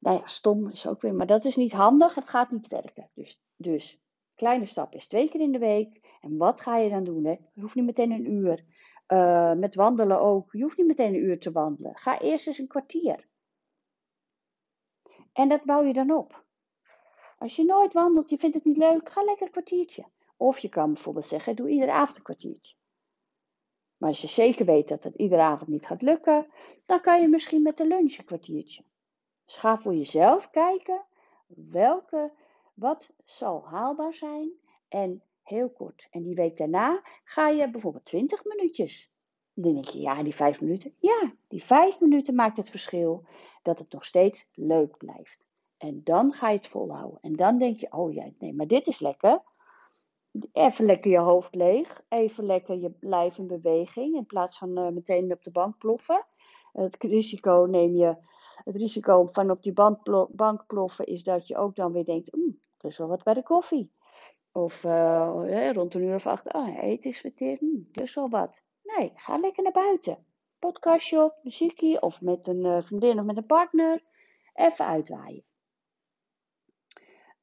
Nou 0.00 0.16
ja, 0.18 0.26
stom 0.26 0.68
is 0.68 0.86
ook 0.86 1.02
weer, 1.02 1.14
maar 1.14 1.26
dat 1.26 1.44
is 1.44 1.56
niet 1.56 1.72
handig, 1.72 2.14
het 2.14 2.28
gaat 2.28 2.50
niet 2.50 2.68
werken. 2.68 3.10
Dus, 3.14 3.42
dus 3.56 4.00
kleine 4.34 4.64
stap 4.64 4.94
is 4.94 5.06
twee 5.06 5.28
keer 5.28 5.40
in 5.40 5.52
de 5.52 5.58
week. 5.58 6.16
En 6.20 6.36
wat 6.36 6.60
ga 6.60 6.76
je 6.76 6.90
dan 6.90 7.04
doen? 7.04 7.24
Hè? 7.24 7.36
Je 7.52 7.60
hoeft 7.60 7.74
niet 7.74 7.84
meteen 7.84 8.10
een 8.10 8.30
uur. 8.30 8.64
Uh, 9.12 9.54
met 9.54 9.74
wandelen 9.74 10.20
ook. 10.20 10.52
Je 10.52 10.62
hoeft 10.62 10.76
niet 10.76 10.86
meteen 10.86 11.14
een 11.14 11.24
uur 11.24 11.40
te 11.40 11.52
wandelen. 11.52 11.96
Ga 11.96 12.20
eerst 12.20 12.46
eens 12.46 12.58
een 12.58 12.66
kwartier. 12.66 13.28
En 15.32 15.48
dat 15.48 15.64
bouw 15.64 15.82
je 15.82 15.92
dan 15.92 16.10
op. 16.10 16.44
Als 17.38 17.56
je 17.56 17.64
nooit 17.64 17.92
wandelt, 17.92 18.30
je 18.30 18.38
vindt 18.38 18.54
het 18.54 18.64
niet 18.64 18.76
leuk, 18.76 19.08
ga 19.08 19.22
lekker 19.22 19.46
een 19.46 19.52
kwartiertje. 19.52 20.06
Of 20.36 20.58
je 20.58 20.68
kan 20.68 20.92
bijvoorbeeld 20.92 21.24
zeggen, 21.24 21.56
doe 21.56 21.68
iedere 21.68 21.92
avond 21.92 22.16
een 22.16 22.22
kwartiertje. 22.22 22.74
Maar 23.96 24.08
als 24.08 24.20
je 24.20 24.26
zeker 24.26 24.66
weet 24.66 24.88
dat 24.88 25.04
het 25.04 25.14
iedere 25.14 25.42
avond 25.42 25.70
niet 25.70 25.86
gaat 25.86 26.02
lukken, 26.02 26.46
dan 26.86 27.00
kan 27.00 27.20
je 27.20 27.28
misschien 27.28 27.62
met 27.62 27.76
de 27.76 27.86
lunch 27.86 28.18
een 28.18 28.24
kwartiertje. 28.24 28.84
Dus 29.48 29.56
ga 29.56 29.78
voor 29.78 29.94
jezelf 29.94 30.50
kijken 30.50 31.04
welke, 31.46 32.32
wat 32.74 33.10
zal 33.24 33.68
haalbaar 33.68 34.14
zijn 34.14 34.50
en 34.88 35.22
heel 35.42 35.70
kort. 35.70 36.08
En 36.10 36.22
die 36.22 36.34
week 36.34 36.56
daarna 36.56 37.02
ga 37.24 37.48
je 37.48 37.70
bijvoorbeeld 37.70 38.04
20 38.04 38.44
minuutjes. 38.44 39.10
Dan 39.54 39.72
denk 39.72 39.88
je, 39.88 40.00
ja, 40.00 40.22
die 40.22 40.34
vijf 40.34 40.60
minuten. 40.60 40.94
Ja, 40.98 41.32
die 41.48 41.64
vijf 41.64 42.00
minuten 42.00 42.34
maakt 42.34 42.56
het 42.56 42.70
verschil 42.70 43.24
dat 43.62 43.78
het 43.78 43.92
nog 43.92 44.04
steeds 44.04 44.46
leuk 44.54 44.96
blijft. 44.96 45.44
En 45.76 46.00
dan 46.04 46.32
ga 46.32 46.48
je 46.50 46.56
het 46.56 46.66
volhouden. 46.66 47.18
En 47.20 47.36
dan 47.36 47.58
denk 47.58 47.78
je, 47.78 47.92
oh 47.92 48.12
ja, 48.12 48.30
nee, 48.38 48.54
maar 48.54 48.66
dit 48.66 48.86
is 48.86 49.00
lekker. 49.00 49.42
Even 50.52 50.84
lekker 50.84 51.10
je 51.10 51.18
hoofd 51.18 51.54
leeg. 51.54 52.02
Even 52.08 52.44
lekker 52.44 52.78
je 52.78 52.94
lijf 53.00 53.38
in 53.38 53.46
beweging. 53.46 54.16
In 54.16 54.26
plaats 54.26 54.58
van 54.58 54.78
uh, 54.78 54.88
meteen 54.88 55.32
op 55.32 55.44
de 55.44 55.50
bank 55.50 55.78
ploffen. 55.78 56.26
Het 56.72 56.96
risico 56.98 57.66
neem 57.70 57.96
je. 57.96 58.16
Het 58.64 58.76
risico 58.76 59.26
van 59.26 59.50
op 59.50 59.62
die 59.62 59.72
bank 60.30 60.66
ploffen 60.66 61.06
is 61.06 61.22
dat 61.22 61.46
je 61.46 61.56
ook 61.56 61.76
dan 61.76 61.92
weer 61.92 62.04
denkt, 62.04 62.34
mm, 62.34 62.60
er 62.78 62.88
is 62.88 62.98
wel 62.98 63.08
wat 63.08 63.22
bij 63.22 63.34
de 63.34 63.42
koffie. 63.42 63.92
Of 64.52 64.84
uh, 64.84 65.70
rond 65.72 65.94
een 65.94 66.02
uur 66.02 66.14
of 66.14 66.26
acht, 66.26 66.52
oh, 66.52 66.82
eten 66.82 67.10
is 67.10 67.20
verteerd, 67.20 67.60
mm, 67.60 67.88
er 67.92 68.02
is 68.02 68.14
wel 68.14 68.28
wat. 68.28 68.62
Nee, 68.82 69.12
ga 69.14 69.36
lekker 69.36 69.62
naar 69.62 69.72
buiten 69.72 70.26
podcastje 70.58 71.24
op, 71.24 71.38
muziekje 71.42 72.02
of 72.02 72.20
met 72.20 72.46
een 72.46 72.64
uh, 72.64 72.82
vriendin 72.82 73.18
of 73.18 73.24
met 73.24 73.36
een 73.36 73.46
partner. 73.46 74.04
Even 74.54 74.86
uitwaaien. 74.86 75.44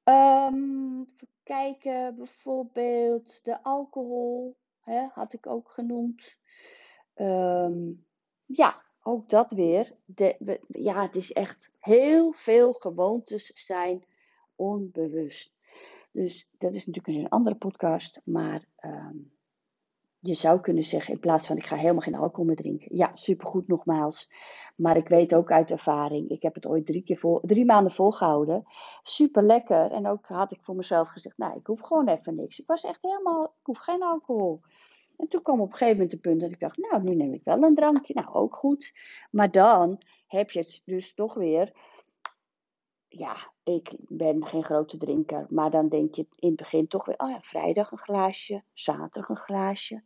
Um, 0.03 1.01
even 1.01 1.29
kijken, 1.43 2.15
bijvoorbeeld 2.15 3.43
de 3.43 3.63
alcohol, 3.63 4.57
hè, 4.79 5.07
had 5.13 5.33
ik 5.33 5.47
ook 5.47 5.69
genoemd. 5.69 6.37
Um, 7.15 8.05
ja, 8.45 8.83
ook 9.07 9.29
dat 9.29 9.51
weer. 9.51 9.93
De, 10.05 10.59
ja, 10.67 11.01
het 11.01 11.15
is 11.15 11.33
echt 11.33 11.71
heel 11.79 12.31
veel 12.31 12.73
gewoontes 12.73 13.51
zijn 13.53 14.05
onbewust. 14.55 15.53
Dus 16.11 16.47
dat 16.57 16.73
is 16.73 16.85
natuurlijk 16.85 17.17
een 17.17 17.29
andere 17.29 17.55
podcast, 17.55 18.21
maar 18.23 18.65
um, 18.81 19.31
je 20.19 20.33
zou 20.33 20.59
kunnen 20.59 20.83
zeggen, 20.83 21.13
in 21.13 21.19
plaats 21.19 21.47
van 21.47 21.57
ik 21.57 21.65
ga 21.65 21.75
helemaal 21.75 22.01
geen 22.01 22.15
alcohol 22.15 22.45
meer 22.45 22.55
drinken. 22.55 22.95
Ja, 22.97 23.15
supergoed 23.15 23.67
nogmaals. 23.67 24.29
Maar 24.75 24.97
ik 24.97 25.07
weet 25.07 25.35
ook 25.35 25.51
uit 25.51 25.71
ervaring, 25.71 26.29
ik 26.29 26.41
heb 26.41 26.55
het 26.55 26.65
ooit 26.65 26.85
drie, 26.85 27.03
keer 27.03 27.17
vol, 27.17 27.39
drie 27.43 27.65
maanden 27.65 27.93
volgehouden. 27.93 28.63
Super 29.03 29.43
lekker. 29.43 29.91
En 29.91 30.07
ook 30.07 30.25
had 30.27 30.51
ik 30.51 30.63
voor 30.63 30.75
mezelf 30.75 31.07
gezegd, 31.07 31.37
nou, 31.37 31.57
ik 31.57 31.67
hoef 31.67 31.81
gewoon 31.81 32.07
even 32.07 32.35
niks. 32.35 32.59
Ik 32.59 32.67
was 32.67 32.83
echt 32.83 33.01
helemaal, 33.01 33.43
ik 33.43 33.65
hoef 33.65 33.77
geen 33.77 34.03
alcohol. 34.03 34.61
En 35.17 35.27
toen 35.27 35.41
kwam 35.41 35.61
op 35.61 35.71
een 35.71 35.77
gegeven 35.77 35.93
moment 35.93 36.11
het 36.11 36.21
punt 36.21 36.41
dat 36.41 36.51
ik 36.51 36.59
dacht, 36.59 36.77
nou, 36.77 37.03
nu 37.03 37.15
neem 37.15 37.33
ik 37.33 37.43
wel 37.43 37.63
een 37.63 37.75
drankje. 37.75 38.13
Nou, 38.13 38.33
ook 38.33 38.55
goed. 38.55 38.93
Maar 39.31 39.51
dan 39.51 40.01
heb 40.27 40.51
je 40.51 40.59
het 40.59 40.81
dus 40.85 41.13
toch 41.13 41.33
weer 41.33 41.73
ja, 43.17 43.51
ik 43.63 43.95
ben 43.97 44.45
geen 44.45 44.63
grote 44.63 44.97
drinker. 44.97 45.45
Maar 45.49 45.71
dan 45.71 45.89
denk 45.89 46.15
je 46.15 46.27
in 46.35 46.47
het 46.47 46.57
begin 46.57 46.87
toch 46.87 47.05
weer, 47.05 47.17
oh 47.17 47.29
ja, 47.29 47.39
vrijdag 47.41 47.91
een 47.91 47.97
glaasje, 47.97 48.63
zaterdag 48.73 49.29
een 49.29 49.35
glaasje. 49.35 50.03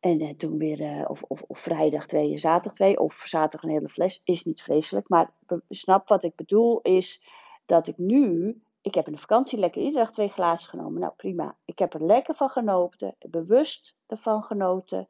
En 0.00 0.22
uh, 0.22 0.30
toen 0.30 0.58
weer, 0.58 0.80
uh, 0.80 1.04
of, 1.08 1.22
of, 1.22 1.42
of, 1.42 1.58
vrijdag 1.58 2.06
twee, 2.06 2.38
zaterdag 2.38 2.72
twee, 2.72 3.00
of 3.00 3.14
zaterdag 3.14 3.62
een 3.62 3.76
hele 3.76 3.88
fles, 3.88 4.20
is 4.24 4.44
niet 4.44 4.62
vreselijk. 4.62 5.08
Maar 5.08 5.30
snap 5.68 6.08
wat 6.08 6.24
ik 6.24 6.34
bedoel, 6.34 6.80
is 6.80 7.22
dat 7.66 7.86
ik 7.88 7.98
nu, 7.98 8.60
ik 8.88 8.94
heb 8.94 9.06
in 9.06 9.12
de 9.12 9.18
vakantie 9.18 9.58
lekker 9.58 9.82
iedere 9.82 10.04
dag 10.04 10.12
twee 10.12 10.28
glazen 10.28 10.68
genomen. 10.68 11.00
Nou 11.00 11.12
prima, 11.16 11.56
ik 11.64 11.78
heb 11.78 11.94
er 11.94 12.04
lekker 12.04 12.34
van 12.34 12.48
genoten, 12.48 13.16
bewust 13.18 13.94
ervan 14.06 14.42
genoten. 14.42 15.08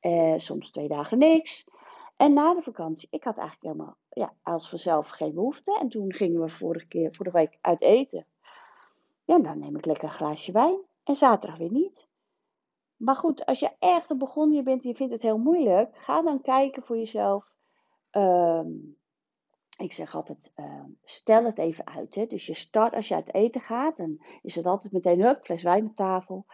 Uh, 0.00 0.34
soms 0.36 0.70
twee 0.70 0.88
dagen 0.88 1.18
niks. 1.18 1.64
En 2.16 2.32
na 2.32 2.54
de 2.54 2.62
vakantie, 2.62 3.08
ik 3.10 3.24
had 3.24 3.36
eigenlijk 3.36 3.74
helemaal, 3.74 3.96
ja, 4.08 4.34
als 4.42 4.68
vanzelf 4.68 5.08
geen 5.08 5.34
behoefte. 5.34 5.78
En 5.80 5.88
toen 5.88 6.12
gingen 6.12 6.40
we 6.40 6.48
vorige 6.48 6.86
keer, 6.86 7.14
vorige 7.14 7.36
week 7.36 7.58
uit 7.60 7.80
eten. 7.80 8.26
Ja, 9.24 9.38
dan 9.38 9.58
neem 9.58 9.76
ik 9.76 9.86
lekker 9.86 10.04
een 10.04 10.14
glaasje 10.14 10.52
wijn. 10.52 10.78
En 11.04 11.16
zaterdag 11.16 11.58
weer 11.58 11.72
niet. 11.72 12.06
Maar 12.96 13.16
goed, 13.16 13.46
als 13.46 13.58
je 13.58 13.70
echt 13.78 14.10
een 14.10 14.18
begonnen 14.18 14.64
bent 14.64 14.82
en 14.82 14.88
je 14.88 14.94
vindt 14.94 15.12
het 15.12 15.22
heel 15.22 15.38
moeilijk, 15.38 15.96
ga 15.96 16.22
dan 16.22 16.40
kijken 16.40 16.82
voor 16.82 16.96
jezelf. 16.96 17.44
Um, 18.10 18.96
ik 19.82 19.92
zeg 19.92 20.14
altijd, 20.14 20.52
uh, 20.56 20.84
stel 21.04 21.44
het 21.44 21.58
even 21.58 21.86
uit. 21.86 22.14
Hè? 22.14 22.26
Dus 22.26 22.46
je 22.46 22.54
start, 22.54 22.94
als 22.94 23.08
je 23.08 23.14
uit 23.14 23.34
eten 23.34 23.60
gaat, 23.60 23.96
dan 23.96 24.24
is 24.42 24.54
het 24.54 24.66
altijd 24.66 24.92
meteen, 24.92 25.22
hup, 25.22 25.44
fles 25.44 25.62
wijn 25.62 25.86
op 25.86 25.96
tafel. 25.96 26.46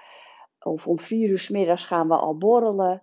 Of 0.59 0.87
om 0.87 0.99
vier 0.99 1.29
uur 1.29 1.38
s 1.38 1.49
middags 1.49 1.85
gaan 1.85 2.09
we 2.09 2.17
al 2.17 2.38
borrelen. 2.38 3.03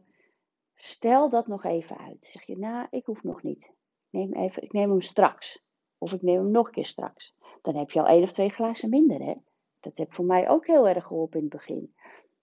Stel 0.75 1.29
dat 1.29 1.47
nog 1.47 1.63
even 1.63 1.97
uit. 1.97 2.25
Zeg 2.31 2.43
je, 2.43 2.57
nou, 2.57 2.87
ik 2.89 3.05
hoef 3.05 3.23
nog 3.23 3.43
niet. 3.43 3.71
Neem 4.09 4.33
even, 4.33 4.63
ik 4.63 4.73
neem 4.73 4.89
hem 4.89 5.01
straks. 5.01 5.63
Of 5.97 6.13
ik 6.13 6.21
neem 6.21 6.37
hem 6.37 6.51
nog 6.51 6.67
een 6.67 6.73
keer 6.73 6.85
straks. 6.85 7.35
Dan 7.61 7.75
heb 7.75 7.91
je 7.91 7.99
al 7.99 8.07
één 8.07 8.23
of 8.23 8.31
twee 8.31 8.49
glazen 8.49 8.89
minder, 8.89 9.21
hè. 9.21 9.33
Dat 9.79 9.93
heeft 9.95 10.15
voor 10.15 10.25
mij 10.25 10.49
ook 10.49 10.67
heel 10.67 10.87
erg 10.87 11.05
geholpen 11.05 11.37
in 11.37 11.45
het 11.45 11.53
begin. 11.53 11.93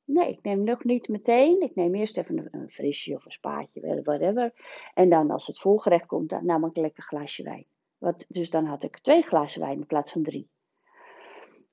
Nee, 0.04 0.28
ik 0.28 0.42
neem 0.42 0.62
nog 0.62 0.84
niet 0.84 1.08
meteen. 1.08 1.60
Ik 1.60 1.74
neem 1.74 1.94
eerst 1.94 2.16
even 2.16 2.48
een, 2.50 2.70
frisje 2.70 3.14
of 3.14 3.24
een 3.24 3.30
spaatje, 3.30 4.02
whatever. 4.02 4.52
En 4.94 5.08
dan 5.08 5.30
als 5.30 5.46
het 5.46 5.60
volgerecht 5.60 6.06
komt, 6.06 6.30
dan 6.30 6.44
nam 6.44 6.64
ik 6.64 6.76
lekker 6.76 7.02
een 7.02 7.18
glaasje 7.18 7.42
wijn. 7.42 7.66
Wat, 8.02 8.24
dus 8.28 8.50
dan 8.50 8.64
had 8.64 8.82
ik 8.82 8.98
twee 8.98 9.22
glazen 9.22 9.60
wijn 9.60 9.78
in 9.78 9.86
plaats 9.86 10.12
van 10.12 10.22
drie. 10.22 10.48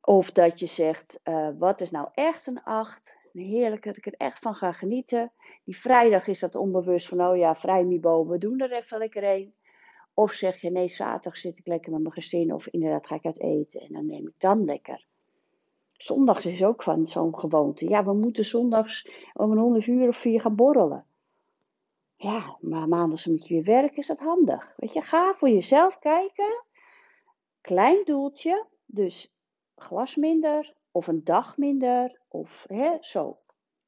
Of 0.02 0.32
dat 0.32 0.60
je 0.60 0.66
zegt, 0.66 1.20
uh, 1.24 1.50
wat 1.58 1.82
is 1.82 1.92
nou 1.92 2.08
echt 2.14 2.48
een 2.48 2.64
acht? 2.64 3.18
Heerlijk 3.34 3.84
dat 3.84 3.98
ik 3.98 4.06
er 4.06 4.14
echt 4.18 4.40
van 4.40 4.56
ga 4.56 4.72
genieten. 4.72 5.32
Die 5.64 5.78
vrijdag 5.78 6.28
is 6.28 6.40
dat 6.40 6.56
onbewust 6.56 7.08
van, 7.08 7.22
oh 7.22 7.38
ja, 7.38 7.56
vrij 7.56 7.84
niveau, 7.84 8.28
we 8.28 8.38
doen 8.38 8.60
er 8.60 8.72
even 8.72 8.98
lekker 8.98 9.24
een. 9.24 9.54
Of 10.14 10.32
zeg 10.32 10.62
je, 10.62 10.72
nee, 10.72 10.88
zaterdag 10.88 11.38
zit 11.38 11.58
ik 11.58 11.68
lekker 11.68 11.92
met 11.92 12.02
mijn 12.02 12.14
gezin. 12.14 12.54
Of 12.54 12.68
inderdaad 12.68 13.08
ga 13.08 13.16
ik 13.16 13.26
uit 13.26 13.42
eten 13.42 13.82
en 13.82 13.94
dan 13.94 14.06
neem 14.06 14.28
ik 14.28 14.36
dan 14.38 14.66
lekker. 14.66 15.06
Zondags 15.94 16.46
is 16.46 16.64
ook 16.64 16.84
van 16.84 17.08
zo'n 17.08 17.40
gewoonte. 17.40 17.90
Ja, 17.90 18.04
we 18.04 18.14
moeten 18.14 18.46
zondags 18.46 19.10
om 19.34 19.52
een 19.52 19.58
honderd 19.58 19.88
uur 19.88 20.08
of 20.08 20.18
vier 20.18 20.42
gaan 20.42 20.56
borrelen. 20.56 21.06
Ja, 22.22 22.58
maar 22.62 22.88
maandags 22.88 23.26
moet 23.26 23.48
je 23.48 23.54
weer 23.54 23.64
werken, 23.64 23.98
is 23.98 24.08
dat 24.08 24.20
handig. 24.20 24.74
Weet 24.78 24.94
je, 24.94 25.02
ga 25.02 25.34
voor 25.34 25.50
jezelf 25.50 26.00
kijken. 26.00 26.64
Klein 27.62 28.06
doeltje, 28.06 28.66
dus 28.86 29.34
glas 29.76 30.16
minder 30.16 30.76
of 30.92 31.08
een 31.08 31.24
dag 31.24 31.58
minder 31.58 32.20
of 32.28 32.66
hè, 32.68 32.98
zo. 33.02 33.38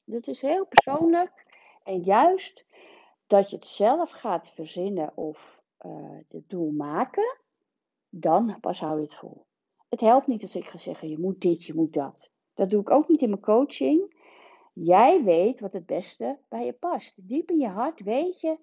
Dat 0.05 0.27
is 0.27 0.41
heel 0.41 0.65
persoonlijk. 0.65 1.45
En 1.83 1.99
juist 1.99 2.65
dat 3.27 3.49
je 3.49 3.55
het 3.55 3.65
zelf 3.65 4.09
gaat 4.09 4.51
verzinnen 4.51 5.17
of 5.17 5.61
uh, 5.85 5.91
het 6.29 6.49
doel 6.49 6.71
maken, 6.71 7.37
dan 8.09 8.57
pas 8.59 8.79
hou 8.79 8.95
je 8.95 9.03
het 9.03 9.15
vol. 9.15 9.45
Het 9.89 9.99
helpt 9.99 10.27
niet 10.27 10.41
als 10.41 10.55
ik 10.55 10.65
ga 10.65 10.77
zeggen, 10.77 11.09
je 11.09 11.19
moet 11.19 11.41
dit, 11.41 11.63
je 11.63 11.73
moet 11.73 11.93
dat. 11.93 12.31
Dat 12.53 12.69
doe 12.69 12.81
ik 12.81 12.89
ook 12.89 13.07
niet 13.07 13.21
in 13.21 13.29
mijn 13.29 13.41
coaching. 13.41 14.20
Jij 14.73 15.23
weet 15.23 15.59
wat 15.59 15.73
het 15.73 15.85
beste 15.85 16.37
bij 16.49 16.65
je 16.65 16.73
past. 16.73 17.13
Diep 17.27 17.51
in 17.51 17.57
je 17.57 17.67
hart 17.67 17.99
weet 17.99 18.41
je, 18.41 18.57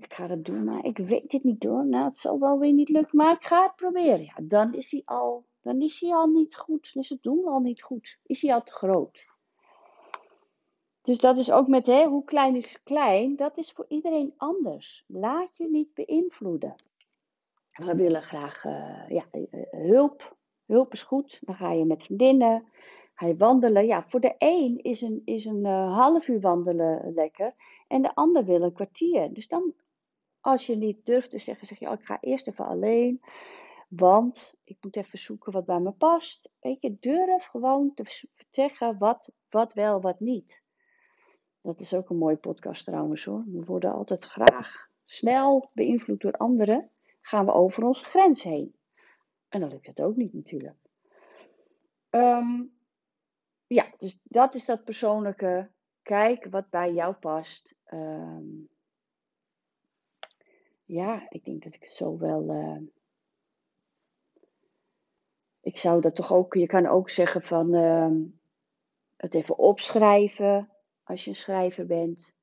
ik 0.00 0.14
ga 0.14 0.28
het 0.28 0.44
doen, 0.44 0.64
maar 0.64 0.84
ik 0.84 0.98
weet 0.98 1.32
het 1.32 1.44
niet 1.44 1.60
door. 1.60 1.86
Nou, 1.86 2.04
het 2.04 2.18
zal 2.18 2.38
wel 2.38 2.58
weer 2.58 2.72
niet 2.72 2.88
lukken, 2.88 3.16
maar 3.16 3.34
ik 3.34 3.44
ga 3.44 3.62
het 3.62 3.76
proberen. 3.76 4.22
Ja, 4.22 4.34
dan 4.42 4.74
is 4.74 4.90
hij 4.90 5.02
al, 5.04 5.44
dan 5.60 5.80
is 5.80 6.00
hij 6.00 6.10
al 6.10 6.26
niet 6.26 6.56
goed. 6.56 6.94
Dan 6.94 7.02
is 7.02 7.08
het 7.08 7.22
doen 7.22 7.44
al 7.44 7.60
niet 7.60 7.82
goed. 7.82 8.18
Is 8.26 8.42
hij 8.42 8.54
al 8.54 8.62
te 8.62 8.72
groot. 8.72 9.24
Dus 11.02 11.18
dat 11.18 11.36
is 11.36 11.50
ook 11.50 11.66
met 11.66 11.86
hè, 11.86 12.04
hoe 12.04 12.24
klein 12.24 12.56
is 12.56 12.82
klein, 12.82 13.36
dat 13.36 13.56
is 13.58 13.72
voor 13.72 13.84
iedereen 13.88 14.34
anders. 14.36 15.04
Laat 15.06 15.56
je 15.56 15.70
niet 15.70 15.94
beïnvloeden. 15.94 16.74
We 17.72 17.94
willen 17.94 18.22
graag 18.22 18.64
uh, 18.64 19.08
ja, 19.08 19.24
hulp. 19.70 20.36
Hulp 20.66 20.92
is 20.92 21.02
goed. 21.02 21.38
Dan 21.40 21.54
ga 21.54 21.72
je 21.72 21.84
met 21.84 22.02
vriendinnen, 22.02 22.64
je 23.16 23.36
wandelen. 23.36 23.86
Ja, 23.86 24.04
voor 24.08 24.20
de 24.20 24.34
een 24.38 24.78
is 24.82 25.00
een, 25.00 25.22
is 25.24 25.44
een 25.44 25.64
uh, 25.64 25.96
half 25.96 26.28
uur 26.28 26.40
wandelen 26.40 27.12
lekker. 27.14 27.54
En 27.86 28.02
de 28.02 28.14
ander 28.14 28.44
wil 28.44 28.62
een 28.62 28.72
kwartier. 28.72 29.32
Dus 29.32 29.48
dan, 29.48 29.74
als 30.40 30.66
je 30.66 30.76
niet 30.76 31.06
durft 31.06 31.30
te 31.30 31.38
zeggen, 31.38 31.66
zeg 31.66 31.78
je, 31.78 31.86
oh, 31.86 31.92
ik 31.92 32.04
ga 32.04 32.20
eerst 32.20 32.46
even 32.46 32.66
alleen. 32.66 33.20
Want 33.88 34.56
ik 34.64 34.76
moet 34.80 34.96
even 34.96 35.18
zoeken 35.18 35.52
wat 35.52 35.64
bij 35.64 35.80
me 35.80 35.92
past. 35.92 36.50
Weet 36.60 36.82
je, 36.82 36.96
durf 37.00 37.44
gewoon 37.44 37.94
te 37.94 38.24
zeggen 38.50 38.98
wat, 38.98 39.32
wat 39.50 39.74
wel, 39.74 40.00
wat 40.00 40.20
niet. 40.20 40.62
Dat 41.60 41.80
is 41.80 41.94
ook 41.94 42.10
een 42.10 42.18
mooie 42.18 42.36
podcast 42.36 42.84
trouwens 42.84 43.24
hoor. 43.24 43.44
We 43.46 43.64
worden 43.64 43.92
altijd 43.92 44.24
graag 44.24 44.88
snel 45.04 45.70
beïnvloed 45.72 46.20
door 46.20 46.32
anderen. 46.32 46.90
Gaan 47.20 47.44
we 47.44 47.52
over 47.52 47.84
onze 47.84 48.04
grens 48.04 48.42
heen. 48.42 48.74
En 49.48 49.60
dan 49.60 49.68
lukt 49.68 49.86
het 49.86 50.00
ook 50.00 50.16
niet 50.16 50.32
natuurlijk. 50.32 50.76
Um, 52.10 52.75
ja, 53.66 53.92
dus 53.98 54.18
dat 54.22 54.54
is 54.54 54.64
dat 54.64 54.84
persoonlijke. 54.84 55.70
Kijk 56.02 56.46
wat 56.50 56.70
bij 56.70 56.92
jou 56.92 57.14
past. 57.14 57.74
Um, 57.92 58.68
ja, 60.84 61.26
ik 61.28 61.44
denk 61.44 61.62
dat 61.62 61.74
ik 61.74 61.84
zo 61.84 62.18
wel. 62.18 62.54
Uh, 62.54 62.80
ik 65.60 65.78
zou 65.78 66.00
dat 66.00 66.14
toch 66.14 66.32
ook. 66.32 66.54
Je 66.54 66.66
kan 66.66 66.86
ook 66.86 67.10
zeggen 67.10 67.42
van. 67.42 67.74
Uh, 67.74 68.10
het 69.16 69.34
even 69.34 69.58
opschrijven. 69.58 70.70
Als 71.04 71.24
je 71.24 71.30
een 71.30 71.36
schrijver 71.36 71.86
bent. 71.86 72.34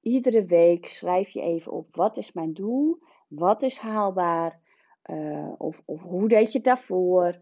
Iedere 0.00 0.44
week 0.44 0.86
schrijf 0.86 1.28
je 1.28 1.40
even 1.40 1.72
op. 1.72 1.96
Wat 1.96 2.16
is 2.16 2.32
mijn 2.32 2.54
doel? 2.54 2.98
Wat 3.28 3.62
is 3.62 3.78
haalbaar? 3.78 4.60
Uh, 5.04 5.52
of, 5.58 5.82
of 5.84 6.02
hoe 6.02 6.28
deed 6.28 6.52
je 6.52 6.58
het 6.58 6.66
daarvoor? 6.66 7.38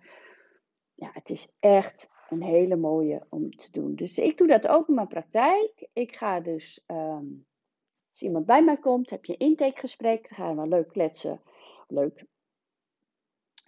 Ja, 0.95 1.11
het 1.13 1.31
is 1.31 1.55
echt 1.59 2.09
een 2.31 2.43
hele 2.43 2.77
mooie 2.77 3.27
om 3.29 3.51
te 3.51 3.69
doen. 3.71 3.95
Dus 3.95 4.19
ik 4.19 4.39
doe 4.39 4.47
dat 4.47 4.69
ook 4.69 4.89
in 4.89 4.95
mijn 4.95 5.09
praktijk. 5.09 5.89
Ik 5.93 6.17
ga 6.17 6.41
dus, 6.41 6.85
um, 6.87 7.47
als 8.11 8.23
iemand 8.23 8.47
bij 8.47 8.65
mij 8.65 8.77
komt, 8.77 9.11
heb 9.11 9.25
je 9.25 9.33
een 9.33 9.47
intakegesprek. 9.47 10.29
Dan 10.29 10.39
gaan 10.39 10.61
we 10.61 10.69
leuk 10.69 10.89
kletsen. 10.89 11.41
Leuk. 11.89 12.25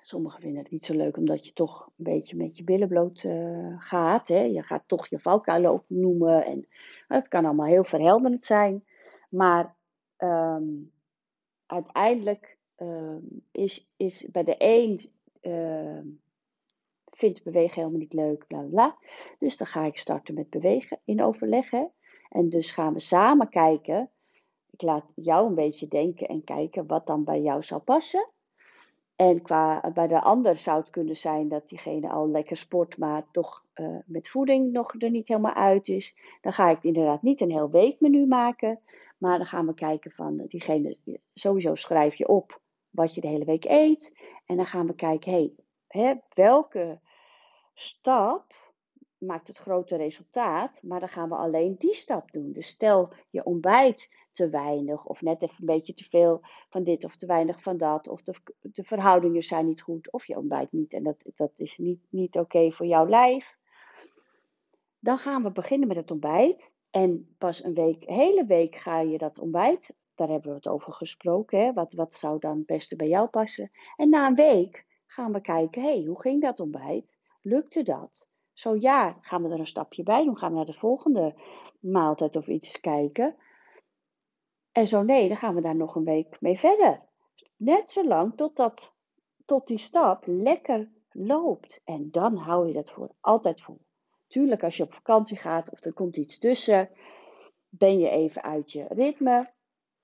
Sommigen 0.01 0.40
vinden 0.40 0.62
het 0.62 0.71
niet 0.71 0.85
zo 0.85 0.94
leuk, 0.94 1.16
omdat 1.16 1.47
je 1.47 1.53
toch 1.53 1.87
een 1.87 2.05
beetje 2.05 2.37
met 2.37 2.57
je 2.57 2.64
billen 2.64 2.88
bloot 2.88 3.23
uh, 3.23 3.83
gaat. 3.83 4.29
Hè? 4.29 4.40
Je 4.40 4.62
gaat 4.62 4.85
toch 4.87 5.07
je 5.07 5.18
valkuilen 5.18 5.73
opnoemen. 5.73 6.44
En 6.44 6.68
het 7.09 7.29
kan 7.29 7.44
allemaal 7.44 7.66
heel 7.66 7.85
verhelderend 7.85 8.47
zijn. 8.47 8.85
Maar 9.31 9.77
um, 10.18 10.92
uiteindelijk 11.66 12.59
um, 12.77 13.42
is, 13.53 13.92
is 13.97 14.29
bij 14.31 14.44
de 14.44 14.55
een 14.59 15.01
vindt 17.18 17.42
bewegen 17.42 17.74
helemaal 17.74 17.98
niet 17.98 18.12
leuk, 18.12 18.46
bla 18.46 18.61
bla. 18.61 18.96
Dus 19.38 19.57
dan 19.57 19.66
ga 19.66 19.85
ik 19.85 19.98
starten 19.98 20.35
met 20.35 20.50
bewegen 20.50 20.98
in 21.04 21.22
overleg. 21.22 21.70
En 22.28 22.48
dus 22.48 22.70
gaan 22.70 22.92
we 22.92 23.00
samen 23.00 23.48
kijken. 23.48 24.11
Ik 24.70 24.83
laat 24.83 25.04
jou 25.14 25.48
een 25.48 25.54
beetje 25.54 25.88
denken 25.88 26.28
en 26.28 26.44
kijken 26.44 26.87
wat 26.87 27.07
dan 27.07 27.24
bij 27.24 27.40
jou 27.40 27.62
zou 27.62 27.81
passen. 27.81 28.28
En 29.16 29.42
qua, 29.42 29.90
bij 29.94 30.07
de 30.07 30.20
ander 30.20 30.57
zou 30.57 30.81
het 30.81 30.90
kunnen 30.90 31.16
zijn 31.16 31.48
dat 31.48 31.68
diegene 31.68 32.09
al 32.09 32.28
lekker 32.28 32.57
sport, 32.57 32.98
maar 32.98 33.26
toch 33.31 33.64
uh, 33.74 33.98
met 34.07 34.28
voeding 34.28 34.72
nog 34.72 34.94
er 34.98 35.11
niet 35.11 35.28
helemaal 35.28 35.54
uit 35.54 35.88
is. 35.88 36.16
Dan 36.40 36.52
ga 36.52 36.70
ik 36.70 36.83
inderdaad 36.83 37.22
niet 37.22 37.40
een 37.40 37.50
heel 37.50 37.70
weekmenu 37.70 38.26
maken. 38.26 38.81
Maar 39.18 39.38
dan 39.38 39.46
gaan 39.46 39.66
we 39.66 39.74
kijken 39.74 40.11
van 40.11 40.44
diegene, 40.48 40.96
sowieso 41.35 41.74
schrijf 41.74 42.14
je 42.14 42.28
op 42.28 42.61
wat 42.90 43.14
je 43.14 43.20
de 43.20 43.28
hele 43.28 43.44
week 43.44 43.64
eet. 43.64 44.16
En 44.46 44.57
dan 44.57 44.66
gaan 44.66 44.87
we 44.87 44.94
kijken, 44.94 45.33
hey, 45.87 46.22
welke 46.35 47.00
stap 47.79 48.57
maakt 49.19 49.49
het 49.49 49.57
grote 49.57 49.97
resultaat, 49.97 50.83
maar 50.83 51.01
dan 51.01 51.09
gaan 51.09 51.29
we 51.29 51.35
alleen 51.35 51.75
die 51.79 51.95
stap 51.95 52.33
doen. 52.33 52.53
Dus 52.53 52.67
stel 52.67 53.12
je 53.31 53.45
ontbijt 53.45 54.11
te 54.33 54.51
weinig 54.51 55.05
of 55.05 55.23
net 55.23 55.43
even 55.43 55.57
een 55.59 55.67
beetje 55.67 55.95
te 55.95 56.05
veel 56.05 56.41
van 56.69 56.85
dit 56.85 57.05
of 57.05 57.17
te 57.17 57.27
weinig 57.27 57.62
van 57.62 57.77
dat, 57.77 58.09
of 58.09 58.23
de, 58.23 58.83
verhoudingen 58.85 59.43
zijn 59.43 59.67
niet 59.67 59.83
goed 59.83 60.12
of 60.12 60.27
je 60.27 60.37
ontbijt 60.37 60.73
niet 60.73 60.93
en 60.93 61.03
dat, 61.03 61.25
dat 61.35 61.53
is 61.57 61.79
niet, 61.79 62.01
niet 62.11 62.37
oké 62.37 62.71
voor 62.71 62.87
jouw 62.87 63.09
lijf. 63.09 63.57
Dan 64.99 65.19
gaan 65.19 65.43
we 65.43 65.51
beginnen 65.53 65.88
met 65.88 65.97
het 65.97 66.11
ontbijt 66.11 66.73
en 66.91 67.35
pas 67.38 67.64
een 67.64 67.75
week, 67.75 68.05
hele 68.05 68.45
week 68.47 68.77
ga 68.77 69.01
je 69.01 69.19
dat 69.19 69.38
ontbijt, 69.38 69.95
daar 70.14 70.29
hebben 70.29 70.51
we 70.51 70.57
het 70.57 70.69
over 70.69 70.93
gesproken, 70.93 71.59
hè? 71.59 71.73
Wat, 71.73 71.93
wat 71.93 72.14
zou 72.14 72.38
dan 72.38 72.57
het 72.57 72.67
beste 72.67 72.97
bij 72.97 73.09
jou 73.09 73.29
passen. 73.29 73.71
En 73.97 74.09
na 74.09 74.27
een 74.27 74.35
week 74.35 74.87
gaan 75.07 75.33
we 75.33 75.41
kijken, 75.41 75.83
hé, 75.83 75.93
hey, 75.93 76.05
hoe 76.05 76.21
ging 76.21 76.43
dat 76.43 76.61
ontbijt? 76.61 77.17
Lukte 77.40 77.83
dat? 77.83 78.29
Zo 78.53 78.77
ja, 78.77 79.18
gaan 79.20 79.42
we 79.42 79.48
er 79.48 79.59
een 79.59 79.66
stapje 79.66 80.03
bij 80.03 80.24
doen? 80.24 80.38
Gaan 80.38 80.51
we 80.51 80.57
naar 80.57 80.66
de 80.66 80.72
volgende 80.72 81.35
maaltijd 81.81 82.37
of 82.37 82.46
iets 82.46 82.81
kijken? 82.81 83.37
En 84.72 84.88
zo 84.88 85.03
nee, 85.03 85.29
dan 85.29 85.37
gaan 85.37 85.55
we 85.55 85.61
daar 85.61 85.77
nog 85.77 85.94
een 85.94 86.05
week 86.05 86.40
mee 86.40 86.59
verder. 86.59 87.03
Net 87.57 87.92
zolang 87.92 88.37
totdat, 88.37 88.92
tot 89.44 89.66
die 89.66 89.79
stap 89.79 90.22
lekker 90.27 90.90
loopt. 91.11 91.81
En 91.85 92.11
dan 92.11 92.37
hou 92.37 92.66
je 92.66 92.72
dat 92.72 92.90
voor 92.90 93.14
altijd 93.20 93.61
vol. 93.61 93.81
Tuurlijk, 94.27 94.64
als 94.64 94.77
je 94.77 94.83
op 94.83 94.92
vakantie 94.92 95.37
gaat 95.37 95.70
of 95.70 95.85
er 95.85 95.92
komt 95.92 96.16
iets 96.16 96.38
tussen, 96.38 96.90
ben 97.68 97.98
je 97.98 98.09
even 98.09 98.42
uit 98.42 98.72
je 98.72 98.87
ritme. 98.88 99.53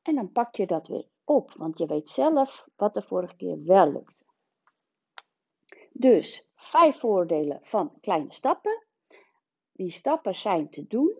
En 0.03 0.15
dan 0.15 0.33
pak 0.33 0.55
je 0.55 0.67
dat 0.67 0.87
weer 0.87 1.09
op, 1.25 1.53
want 1.57 1.79
je 1.79 1.87
weet 1.87 2.09
zelf 2.09 2.69
wat 2.77 2.95
de 2.95 3.03
vorige 3.03 3.37
keer 3.37 3.65
wel 3.65 3.93
lukte. 3.93 4.25
Dus 5.93 6.49
Vijf 6.65 6.99
voordelen 6.99 7.59
van 7.63 7.93
kleine 8.01 8.33
stappen. 8.33 8.85
Die 9.73 9.91
stappen 9.91 10.35
zijn 10.35 10.71
te 10.71 10.87
doen, 10.87 11.19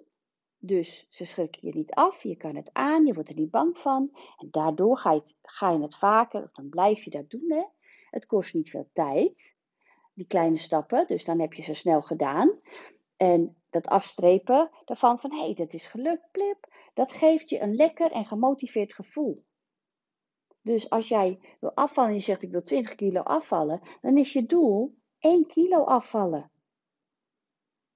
dus 0.59 1.07
ze 1.09 1.25
schrikken 1.25 1.67
je 1.67 1.75
niet 1.75 1.91
af, 1.91 2.23
je 2.23 2.37
kan 2.37 2.57
het 2.57 2.71
aan, 2.73 3.07
je 3.07 3.15
wordt 3.15 3.29
er 3.29 3.35
niet 3.35 3.51
bang 3.51 3.79
van. 3.79 4.11
En 4.39 4.49
daardoor 4.51 4.99
ga 4.99 5.13
je 5.13 5.23
ga 5.43 5.71
je 5.71 5.81
het 5.81 5.97
vaker, 5.97 6.43
of 6.43 6.53
dan 6.53 6.69
blijf 6.69 7.03
je 7.03 7.11
dat 7.11 7.31
doen. 7.31 7.53
Hè? 7.53 7.65
Het 8.11 8.27
kost 8.27 8.55
niet 8.55 8.71
veel 8.71 8.89
tijd, 8.93 9.57
die 10.15 10.27
kleine 10.27 10.59
stappen, 10.59 11.07
dus 11.07 11.25
dan 11.25 11.41
heb 11.41 11.53
je 11.53 11.63
ze 11.63 11.75
snel 11.75 12.03
gedaan. 12.03 12.61
En 13.17 13.57
dat 13.71 13.87
afstrepen 13.87 14.71
daarvan 14.85 15.19
van, 15.19 15.33
hé, 15.33 15.45
hey, 15.45 15.55
dat 15.55 15.73
is 15.73 15.87
gelukt, 15.87 16.31
plip, 16.31 16.69
dat 16.95 17.13
geeft 17.13 17.49
je 17.49 17.61
een 17.61 17.75
lekker 17.75 18.13
en 18.13 18.25
gemotiveerd 18.25 18.95
gevoel. 18.95 19.45
Dus 20.63 20.91
als 20.91 21.09
jij 21.09 21.57
wil 21.61 21.75
afvallen 21.75 22.11
en 22.11 22.17
je 22.17 22.23
zegt 22.23 22.43
ik 22.43 22.51
wil 22.51 22.63
20 22.63 22.95
kilo 22.95 23.21
afvallen, 23.21 23.81
dan 24.01 24.17
is 24.17 24.33
je 24.33 24.47
doel 24.47 24.95
1 25.25 25.47
kilo 25.47 25.85
afvallen. 25.85 26.51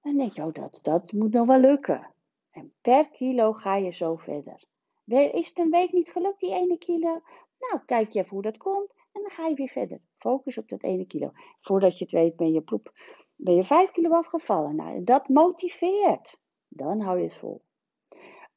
Dan 0.01 0.17
denk 0.17 0.33
je, 0.33 0.41
oh, 0.41 0.53
dat, 0.53 0.79
dat 0.81 1.11
moet 1.11 1.31
nog 1.31 1.47
wel 1.47 1.59
lukken. 1.59 2.13
En 2.51 2.73
per 2.81 3.09
kilo 3.09 3.53
ga 3.53 3.75
je 3.75 3.91
zo 3.91 4.15
verder. 4.15 4.63
Is 5.05 5.47
het 5.47 5.57
een 5.57 5.69
week 5.69 5.91
niet 5.91 6.11
gelukt, 6.11 6.39
die 6.39 6.53
ene 6.53 6.77
kilo? 6.77 7.21
Nou, 7.59 7.85
kijk 7.85 8.11
je 8.11 8.19
even 8.19 8.31
hoe 8.31 8.41
dat 8.41 8.57
komt 8.57 8.93
en 9.11 9.21
dan 9.21 9.31
ga 9.31 9.47
je 9.47 9.55
weer 9.55 9.69
verder. 9.69 10.01
Focus 10.17 10.57
op 10.57 10.69
dat 10.69 10.83
ene 10.83 11.05
kilo. 11.05 11.31
Voordat 11.61 11.97
je 11.97 12.03
het 12.03 12.13
weet 12.13 12.35
ben 12.35 12.51
je, 12.51 12.61
ploep, 12.61 12.91
ben 13.35 13.55
je 13.55 13.63
vijf 13.63 13.91
kilo 13.91 14.09
afgevallen. 14.09 14.75
Nou, 14.75 15.03
dat 15.03 15.27
motiveert. 15.27 16.37
Dan 16.67 17.01
hou 17.01 17.17
je 17.17 17.23
het 17.23 17.37
vol. 17.37 17.61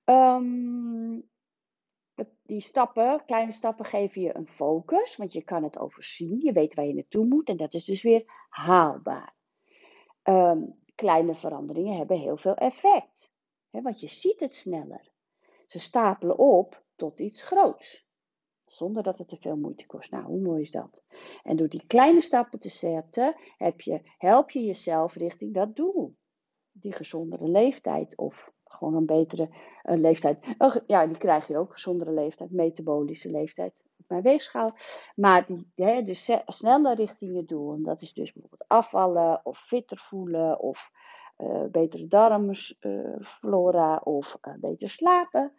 Um, 0.04 1.30
die 2.42 2.60
stappen, 2.60 3.24
kleine 3.26 3.52
stappen, 3.52 3.84
geven 3.84 4.22
je 4.22 4.36
een 4.36 4.48
focus, 4.48 5.16
want 5.16 5.32
je 5.32 5.42
kan 5.42 5.62
het 5.62 5.78
overzien. 5.78 6.40
Je 6.40 6.52
weet 6.52 6.74
waar 6.74 6.86
je 6.86 6.94
naartoe 6.94 7.26
moet 7.26 7.48
en 7.48 7.56
dat 7.56 7.74
is 7.74 7.84
dus 7.84 8.02
weer 8.02 8.46
haalbaar. 8.48 9.34
Um, 10.22 10.80
kleine 10.94 11.34
veranderingen 11.34 11.96
hebben 11.96 12.18
heel 12.18 12.36
veel 12.36 12.54
effect, 12.54 13.32
want 13.70 14.00
je 14.00 14.08
ziet 14.08 14.40
het 14.40 14.54
sneller. 14.54 15.10
Ze 15.66 15.78
stapelen 15.78 16.38
op 16.38 16.82
tot 16.96 17.20
iets 17.20 17.42
groots, 17.42 18.06
zonder 18.64 19.02
dat 19.02 19.18
het 19.18 19.28
te 19.28 19.36
veel 19.36 19.56
moeite 19.56 19.86
kost. 19.86 20.10
Nou, 20.10 20.24
hoe 20.24 20.40
mooi 20.40 20.62
is 20.62 20.70
dat? 20.70 21.02
En 21.42 21.56
door 21.56 21.68
die 21.68 21.86
kleine 21.86 22.20
stappen 22.20 22.58
te 22.58 22.68
zetten, 22.68 23.36
help 24.18 24.50
je 24.50 24.64
jezelf 24.64 25.14
richting 25.14 25.54
dat 25.54 25.76
doel. 25.76 26.16
Die 26.72 26.92
gezondere 26.92 27.48
leeftijd 27.48 28.16
of 28.16 28.52
gewoon 28.72 28.94
een 28.94 29.06
betere 29.06 29.48
uh, 29.84 29.96
leeftijd. 29.96 30.38
Ja, 30.86 31.06
die 31.06 31.18
krijg 31.18 31.46
je 31.46 31.58
ook, 31.58 31.72
gezondere 31.72 32.12
leeftijd, 32.12 32.50
metabolische 32.50 33.30
leeftijd 33.30 33.72
op 33.98 34.08
mijn 34.08 34.22
weegschaal. 34.22 34.76
Maar 35.14 35.46
die, 35.46 35.72
hè, 35.74 36.02
dus 36.02 36.30
sneller 36.46 36.94
richting 36.94 37.34
je 37.34 37.44
doel. 37.44 37.72
En 37.72 37.82
dat 37.82 38.02
is 38.02 38.12
dus 38.12 38.32
bijvoorbeeld 38.32 38.68
afvallen 38.68 39.40
of 39.44 39.58
fitter 39.58 39.98
voelen 39.98 40.58
of 40.58 40.90
uh, 41.38 41.64
betere 41.70 42.06
darmflora 42.06 43.92
uh, 43.94 44.00
of 44.02 44.38
beter 44.60 44.90
slapen. 44.90 45.52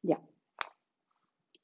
Ja. 0.00 0.20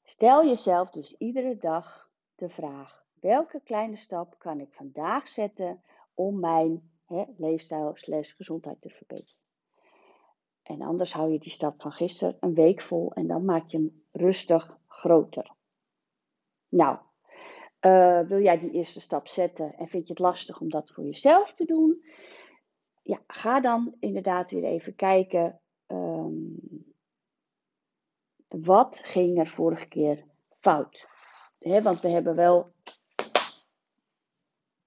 Stel 0.03 0.45
jezelf 0.45 0.89
dus 0.89 1.15
iedere 1.17 1.57
dag 1.57 2.09
de 2.35 2.49
vraag: 2.49 3.05
welke 3.19 3.61
kleine 3.63 3.95
stap 3.95 4.35
kan 4.37 4.59
ik 4.59 4.73
vandaag 4.73 5.27
zetten 5.27 5.83
om 6.13 6.39
mijn 6.39 6.91
hè, 7.05 7.23
leefstijl 7.37 7.91
slash 7.93 8.35
gezondheid 8.35 8.81
te 8.81 8.89
verbeteren? 8.89 9.48
En 10.69 10.81
anders 10.81 11.13
hou 11.13 11.31
je 11.31 11.39
die 11.39 11.51
stap 11.51 11.81
van 11.81 11.91
gisteren 11.91 12.37
een 12.39 12.53
week 12.53 12.81
vol 12.81 13.13
en 13.13 13.27
dan 13.27 13.45
maak 13.45 13.69
je 13.69 13.77
hem 13.77 14.03
rustig 14.11 14.77
groter. 14.87 15.51
Nou, 16.67 16.97
uh, 17.85 18.19
wil 18.19 18.41
jij 18.41 18.59
die 18.59 18.71
eerste 18.71 18.99
stap 19.01 19.27
zetten 19.27 19.75
en 19.77 19.87
vind 19.87 20.07
je 20.07 20.13
het 20.13 20.21
lastig 20.21 20.59
om 20.59 20.69
dat 20.69 20.91
voor 20.91 21.03
jezelf 21.03 21.53
te 21.53 21.65
doen? 21.65 22.03
Ja, 23.03 23.19
ga 23.27 23.59
dan 23.59 23.95
inderdaad 23.99 24.51
weer 24.51 24.63
even 24.63 24.95
kijken. 24.95 25.59
Um, 25.87 26.59
wat 28.47 29.01
ging 29.03 29.39
er 29.39 29.47
vorige 29.47 29.87
keer 29.87 30.25
fout? 30.59 31.07
Want 31.59 32.01
we 32.01 32.09
hebben 32.09 32.35
wel 32.35 32.71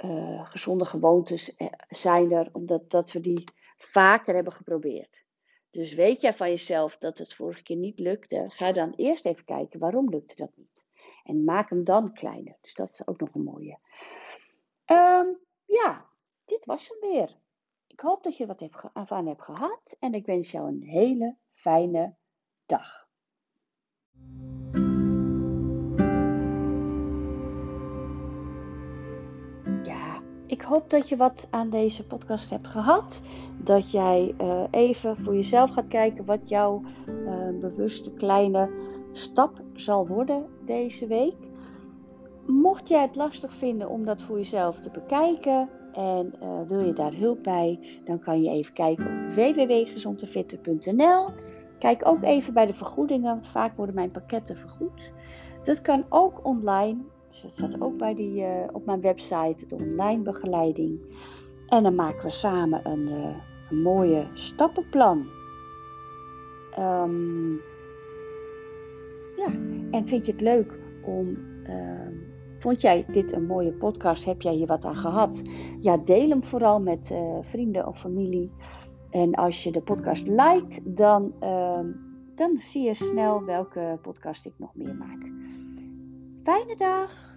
uh, 0.05 0.51
gezonde 0.51 0.85
gewoontes 0.85 1.55
eh, 1.55 1.66
zijn 1.88 2.33
er, 2.33 2.49
omdat 2.53 2.90
dat 2.90 3.12
we 3.12 3.21
die 3.21 3.45
vaker 3.77 4.35
hebben 4.35 4.53
geprobeerd. 4.53 5.25
Dus 5.73 5.95
weet 5.95 6.21
jij 6.21 6.35
van 6.35 6.49
jezelf 6.49 6.99
dat 6.99 7.19
het 7.19 7.35
vorige 7.35 7.63
keer 7.63 7.77
niet 7.77 7.99
lukte, 7.99 8.45
ga 8.49 8.73
dan 8.73 8.93
eerst 8.97 9.25
even 9.25 9.45
kijken 9.45 9.81
waarom 9.81 10.09
lukte 10.09 10.35
dat 10.37 10.51
niet. 10.57 10.87
En 11.25 11.45
maak 11.45 11.71
hem 11.71 11.85
dan 11.85 12.13
kleiner. 12.13 12.57
Dus 12.61 12.75
dat 12.75 12.91
is 12.91 13.07
ook 13.07 13.21
nog 13.21 13.35
een 13.35 13.43
mooie. 13.43 13.79
Um, 14.87 15.39
ja, 15.65 16.09
dit 16.45 16.65
was 16.65 16.89
hem 16.89 17.11
weer. 17.11 17.37
Ik 17.87 18.01
hoop 18.01 18.23
dat 18.23 18.37
je 18.37 18.47
wat 18.47 19.11
aan 19.11 19.27
hebt 19.27 19.43
gehad 19.43 19.97
en 19.99 20.15
ik 20.15 20.27
wens 20.27 20.51
jou 20.51 20.69
een 20.69 20.83
hele 20.83 21.37
fijne 21.53 22.15
dag. 22.67 23.02
Ik 30.62 30.68
hoop 30.68 30.90
dat 30.90 31.09
je 31.09 31.16
wat 31.16 31.48
aan 31.51 31.70
deze 31.70 32.07
podcast 32.07 32.51
hebt 32.51 32.66
gehad 32.66 33.22
dat 33.57 33.90
jij 33.90 34.35
uh, 34.40 34.62
even 34.70 35.16
voor 35.16 35.35
jezelf 35.35 35.70
gaat 35.70 35.88
kijken 35.88 36.25
wat 36.25 36.48
jouw 36.48 36.83
uh, 37.07 37.61
bewuste 37.61 38.12
kleine 38.12 38.70
stap 39.12 39.62
zal 39.75 40.07
worden 40.07 40.46
deze 40.66 41.07
week. 41.07 41.35
Mocht 42.46 42.88
jij 42.88 43.01
het 43.01 43.16
lastig 43.16 43.55
vinden 43.55 43.88
om 43.88 44.05
dat 44.05 44.22
voor 44.22 44.37
jezelf 44.37 44.81
te 44.81 44.90
bekijken 44.90 45.68
en 45.92 46.35
uh, 46.42 46.48
wil 46.68 46.81
je 46.81 46.92
daar 46.92 47.14
hulp 47.14 47.42
bij, 47.42 48.01
dan 48.05 48.18
kan 48.18 48.42
je 48.42 48.51
even 48.51 48.72
kijken 48.72 49.07
op 49.07 49.35
www.gezondefitter.nl. 49.35 51.29
Kijk 51.79 52.09
ook 52.09 52.22
even 52.22 52.55
bij 52.55 52.66
de 52.66 52.75
vergoedingen, 52.75 53.33
want 53.33 53.46
vaak 53.46 53.77
worden 53.77 53.94
mijn 53.94 54.11
pakketten 54.11 54.57
vergoed. 54.57 55.12
Dat 55.64 55.81
kan 55.81 56.05
ook 56.09 56.40
online, 56.46 56.98
dus 57.33 57.42
dat 57.42 57.53
staat 57.53 57.81
ook 57.81 57.97
bij 57.97 58.14
die, 58.14 58.45
op 58.73 58.87
mijn 58.87 59.01
website, 59.01 59.66
de 59.68 59.75
online 59.75 60.23
begeleiding. 60.23 61.01
En 61.68 61.83
dan 61.83 61.95
maken 61.95 62.25
we 62.25 62.31
samen 62.31 62.88
een, 62.88 63.09
een 63.71 63.83
mooie 63.83 64.27
stappenplan. 64.35 65.27
Um, 66.79 67.61
ja, 69.37 69.47
en 69.90 70.07
vind 70.07 70.27
je 70.27 70.33
het 70.33 70.40
leuk 70.40 70.79
om. 71.05 71.37
Uh, 71.68 72.09
vond 72.59 72.81
jij 72.81 73.05
dit 73.07 73.33
een 73.33 73.47
mooie 73.47 73.73
podcast? 73.73 74.25
Heb 74.25 74.42
jij 74.42 74.53
hier 74.53 74.66
wat 74.66 74.85
aan 74.85 74.97
gehad? 74.97 75.42
Ja, 75.81 75.97
deel 75.97 76.29
hem 76.29 76.45
vooral 76.45 76.81
met 76.81 77.11
uh, 77.11 77.38
vrienden 77.40 77.87
of 77.87 78.01
familie. 78.01 78.51
En 79.11 79.35
als 79.35 79.62
je 79.62 79.73
de 79.73 79.83
podcast 79.83 80.27
liked, 80.27 80.97
dan, 80.97 81.33
uh, 81.42 81.81
dan 82.35 82.57
zie 82.57 82.83
je 82.83 82.95
snel 82.95 83.45
welke 83.45 83.99
podcast 84.03 84.47
ik 84.47 84.55
nog 84.59 84.75
meer 84.75 84.95
maak. 84.95 85.41
Fijne 86.44 86.74
dag! 86.78 87.32